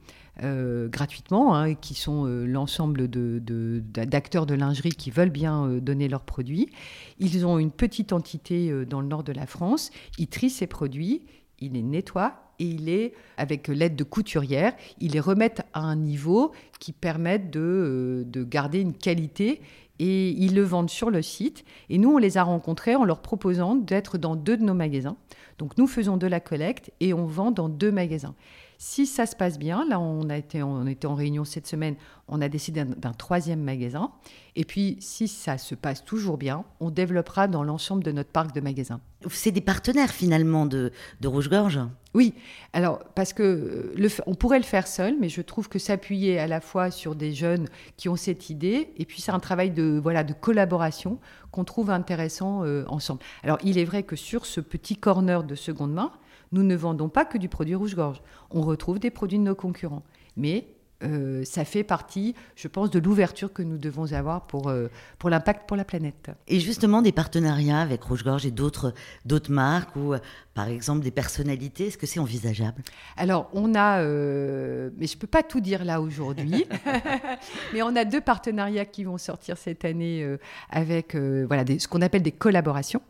gratuitement, 0.41 1.53
hein, 1.53 1.75
qui 1.75 1.93
sont 1.93 2.25
l'ensemble 2.25 3.07
d'acteurs 3.07 4.47
de, 4.47 4.55
lingerie 4.55 4.89
qui 4.89 5.11
veulent 5.11 5.29
bien 5.29 5.67
donner 5.79 6.07
leurs 6.07 6.23
produits. 6.23 6.69
Ils 7.19 7.45
ont 7.45 7.59
une 7.59 7.69
petite 7.69 8.11
entité 8.11 8.73
dans 8.85 9.01
le 9.01 9.07
nord 9.07 9.23
de 9.23 9.33
la 9.33 9.45
France. 9.45 9.91
Ils 10.17 10.29
trient 10.29 10.49
ces 10.49 10.65
produits, 10.65 11.21
ils 11.59 11.73
les 11.73 11.83
nettoient 11.83 12.41
et 12.57 13.13
avec 13.37 13.67
l'aide 13.67 13.95
de 13.95 14.03
couturières, 14.03 14.73
ils 14.99 15.11
les 15.11 15.19
remettent 15.19 15.61
à 15.73 15.81
un 15.81 15.95
niveau 15.95 16.53
qui 16.79 16.91
permette 16.91 17.51
de, 17.51 18.23
de 18.25 18.43
garder 18.43 18.79
une 18.79 18.93
qualité 18.93 19.61
et 19.99 20.29
ils 20.29 20.55
le 20.55 20.63
vendent 20.63 20.89
sur 20.89 21.11
le 21.11 21.21
site. 21.21 21.63
Et 21.89 21.99
nous, 21.99 22.15
on 22.15 22.17
les 22.17 22.39
a 22.39 22.43
rencontrés 22.43 22.95
en 22.95 23.05
leur 23.05 23.21
proposant 23.21 23.75
d'être 23.75 24.17
dans 24.17 24.35
deux 24.35 24.57
de 24.57 24.63
nos 24.63 24.73
magasins. 24.73 25.17
Donc 25.57 25.77
nous 25.77 25.87
faisons 25.87 26.17
de 26.17 26.27
la 26.27 26.39
collecte 26.39 26.91
et 26.99 27.13
on 27.13 27.25
vend 27.25 27.51
dans 27.51 27.69
deux 27.69 27.91
magasins. 27.91 28.35
Si 28.83 29.05
ça 29.05 29.27
se 29.27 29.35
passe 29.35 29.59
bien, 29.59 29.85
là 29.87 29.99
on 29.99 30.27
a 30.31 30.37
été, 30.37 30.63
on 30.63 30.87
était 30.87 31.05
en 31.05 31.13
réunion 31.13 31.45
cette 31.45 31.67
semaine, 31.67 31.93
on 32.27 32.41
a 32.41 32.49
décidé 32.49 32.83
d'un 32.83 33.13
troisième 33.13 33.61
magasin. 33.61 34.09
Et 34.55 34.65
puis 34.65 34.97
si 34.99 35.27
ça 35.27 35.59
se 35.59 35.75
passe 35.75 36.03
toujours 36.03 36.39
bien, 36.39 36.65
on 36.79 36.89
développera 36.89 37.47
dans 37.47 37.63
l'ensemble 37.63 38.01
de 38.01 38.11
notre 38.11 38.31
parc 38.31 38.55
de 38.55 38.59
magasins. 38.59 38.99
C'est 39.29 39.51
des 39.51 39.61
partenaires 39.61 40.09
finalement 40.09 40.65
de, 40.65 40.91
de 41.19 41.27
Rouge-Gorge 41.27 41.79
Oui, 42.15 42.33
alors 42.73 43.03
parce 43.13 43.33
que 43.33 43.43
euh, 43.43 43.93
le, 43.95 44.09
on 44.25 44.33
pourrait 44.33 44.57
le 44.57 44.65
faire 44.65 44.87
seul, 44.87 45.15
mais 45.19 45.29
je 45.29 45.43
trouve 45.43 45.69
que 45.69 45.77
s'appuyer 45.77 46.39
à 46.39 46.47
la 46.47 46.59
fois 46.59 46.89
sur 46.89 47.13
des 47.13 47.33
jeunes 47.33 47.67
qui 47.97 48.09
ont 48.09 48.15
cette 48.15 48.49
idée, 48.49 48.93
et 48.97 49.05
puis 49.05 49.21
c'est 49.21 49.31
un 49.31 49.39
travail 49.39 49.69
de, 49.69 49.99
voilà, 50.01 50.23
de 50.23 50.33
collaboration 50.33 51.19
qu'on 51.51 51.65
trouve 51.65 51.91
intéressant 51.91 52.65
euh, 52.65 52.83
ensemble. 52.87 53.21
Alors 53.43 53.59
il 53.63 53.77
est 53.77 53.85
vrai 53.85 54.01
que 54.01 54.15
sur 54.15 54.47
ce 54.47 54.59
petit 54.59 54.95
corner 54.95 55.43
de 55.43 55.53
seconde 55.53 55.93
main, 55.93 56.11
nous 56.51 56.63
ne 56.63 56.75
vendons 56.75 57.09
pas 57.09 57.25
que 57.25 57.37
du 57.37 57.49
produit 57.49 57.75
rouge-gorge. 57.75 58.21
On 58.49 58.61
retrouve 58.61 58.99
des 58.99 59.11
produits 59.11 59.39
de 59.39 59.43
nos 59.43 59.55
concurrents. 59.55 60.03
Mais 60.35 60.67
euh, 61.03 61.43
ça 61.45 61.65
fait 61.65 61.83
partie, 61.83 62.35
je 62.55 62.67
pense, 62.67 62.89
de 62.91 62.99
l'ouverture 62.99 63.51
que 63.51 63.61
nous 63.61 63.77
devons 63.77 64.13
avoir 64.13 64.41
pour, 64.41 64.69
euh, 64.69 64.87
pour 65.19 65.29
l'impact 65.29 65.67
pour 65.67 65.77
la 65.77 65.83
planète. 65.83 66.31
Et 66.47 66.59
justement, 66.59 67.01
des 67.01 67.11
partenariats 67.11 67.81
avec 67.81 68.03
Rouge-Gorge 68.03 68.45
et 68.45 68.51
d'autres, 68.51 68.93
marques 69.49 69.95
ou, 69.95 70.13
euh, 70.13 70.19
par 70.53 70.67
exemple, 70.67 71.01
des 71.01 71.11
personnalités, 71.11 71.87
est-ce 71.87 71.97
que 71.97 72.05
c'est 72.05 72.19
envisageable? 72.19 72.81
Alors, 73.17 73.49
on 73.53 73.73
a, 73.73 74.01
mais 74.01 75.07
je 75.07 75.15
ne 75.15 75.19
peux 75.19 75.27
pas 75.27 75.43
tout 75.43 75.61
dire 75.61 75.85
là 75.85 76.01
aujourd'hui, 76.01 76.65
mais 77.73 77.81
on 77.81 77.95
a 77.95 78.03
deux 78.03 78.19
partenariats 78.19 78.85
qui 78.85 79.05
vont 79.05 79.17
sortir 79.17 79.57
cette 79.57 79.85
année 79.85 80.27
avec 80.69 81.15
voilà, 81.15 81.63
ce 81.79 81.87
qu'on 81.87 82.01
appelle 82.01 82.21
des 82.21 82.33
collaborations. 82.33 83.01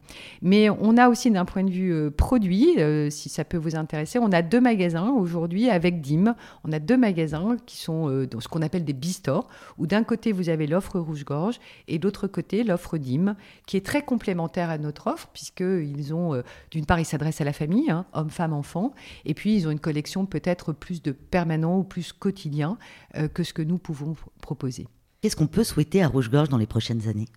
Mais 0.43 0.69
on 0.69 0.97
a 0.97 1.09
aussi, 1.09 1.31
d'un 1.31 1.45
point 1.45 1.63
de 1.63 1.71
vue 1.71 2.11
produit, 2.11 2.77
si 3.09 3.27
ça 3.29 3.43
peut 3.43 3.57
vous 3.57 3.75
intéresser, 3.75 4.19
on 4.19 4.31
a 4.31 4.43
deux 4.43 4.61
magasins 4.61 5.09
aujourd'hui 5.09 5.69
avec 5.69 5.99
DIM. 5.99 6.35
On 6.63 6.71
a 6.71 6.79
deux 6.79 6.97
magasins 6.97 7.57
qui 7.65 7.77
sont 7.81 8.09
euh, 8.09 8.27
dans 8.27 8.39
ce 8.39 8.47
qu'on 8.47 8.61
appelle 8.61 8.85
des 8.85 8.93
bistores, 8.93 9.47
où 9.77 9.87
d'un 9.87 10.03
côté 10.03 10.31
vous 10.31 10.49
avez 10.49 10.67
l'offre 10.67 10.99
rouge-gorge 10.99 11.59
et 11.87 11.99
d'autre 11.99 12.27
côté 12.27 12.63
l'offre 12.63 12.97
DIM, 12.97 13.35
qui 13.67 13.77
est 13.77 13.85
très 13.85 14.03
complémentaire 14.03 14.69
à 14.69 14.77
notre 14.77 15.07
offre, 15.07 15.29
puisqu'ils 15.33 16.13
ont, 16.13 16.33
euh, 16.33 16.41
d'une 16.71 16.85
part, 16.85 16.99
ils 16.99 17.05
s'adressent 17.05 17.41
à 17.41 17.45
la 17.45 17.53
famille, 17.53 17.89
hein, 17.89 18.05
hommes, 18.13 18.29
femmes, 18.29 18.53
enfants, 18.53 18.93
et 19.25 19.33
puis 19.33 19.55
ils 19.55 19.67
ont 19.67 19.71
une 19.71 19.79
collection 19.79 20.25
peut-être 20.25 20.73
plus 20.73 21.01
de 21.01 21.11
permanent 21.11 21.77
ou 21.77 21.83
plus 21.83 22.13
quotidien 22.13 22.77
euh, 23.15 23.27
que 23.27 23.43
ce 23.43 23.53
que 23.53 23.61
nous 23.61 23.77
pouvons 23.77 24.15
proposer. 24.41 24.87
Qu'est-ce 25.21 25.35
qu'on 25.35 25.47
peut 25.47 25.63
souhaiter 25.63 26.01
à 26.01 26.07
Rouge-Gorge 26.07 26.49
dans 26.49 26.57
les 26.57 26.65
prochaines 26.65 27.07
années? 27.07 27.27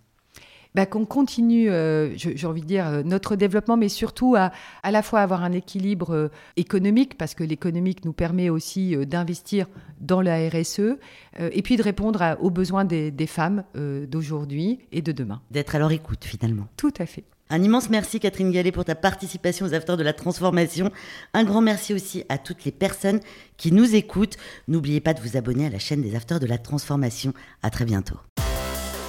Bah, 0.75 0.85
qu'on 0.85 1.05
continue, 1.05 1.69
euh, 1.69 2.11
j'ai 2.17 2.45
envie 2.45 2.61
de 2.61 2.67
dire, 2.67 2.85
euh, 2.85 3.01
notre 3.01 3.37
développement, 3.37 3.77
mais 3.77 3.87
surtout 3.87 4.35
à, 4.35 4.51
à 4.83 4.91
la 4.91 5.01
fois 5.01 5.21
avoir 5.21 5.41
un 5.43 5.53
équilibre 5.53 6.13
euh, 6.13 6.27
économique, 6.57 7.17
parce 7.17 7.33
que 7.33 7.45
l'économique 7.45 8.03
nous 8.03 8.11
permet 8.11 8.49
aussi 8.49 8.97
d'investir 9.07 9.67
dans 10.01 10.19
la 10.19 10.49
RSE, 10.49 10.97
et 11.39 11.61
puis 11.61 11.77
de 11.77 11.83
répondre 11.83 12.37
aux 12.41 12.49
besoins 12.49 12.83
des, 12.83 13.09
des 13.09 13.27
femmes 13.27 13.63
d'aujourd'hui 13.75 14.79
et 14.91 15.01
de 15.01 15.11
demain. 15.11 15.41
D'être 15.51 15.75
à 15.75 15.79
leur 15.79 15.91
écoute, 15.91 16.25
finalement. 16.25 16.67
Tout 16.75 16.93
à 16.99 17.05
fait. 17.05 17.23
Un 17.49 17.61
immense 17.61 17.89
merci 17.89 18.19
Catherine 18.19 18.51
Gallet 18.51 18.71
pour 18.71 18.85
ta 18.85 18.95
participation 18.95 19.65
aux 19.65 19.73
Afters 19.73 19.97
de 19.97 20.03
la 20.03 20.13
Transformation. 20.13 20.91
Un 21.33 21.43
grand 21.43 21.61
merci 21.61 21.93
aussi 21.93 22.23
à 22.27 22.37
toutes 22.37 22.65
les 22.65 22.71
personnes 22.71 23.19
qui 23.57 23.71
nous 23.71 23.95
écoutent. 23.95 24.37
N'oubliez 24.67 24.99
pas 24.99 25.13
de 25.13 25.21
vous 25.21 25.37
abonner 25.37 25.67
à 25.67 25.69
la 25.69 25.79
chaîne 25.79 26.01
des 26.01 26.15
Afters 26.15 26.39
de 26.39 26.47
la 26.47 26.57
Transformation. 26.57 27.33
À 27.61 27.69
très 27.69 27.85
bientôt. 27.85 28.17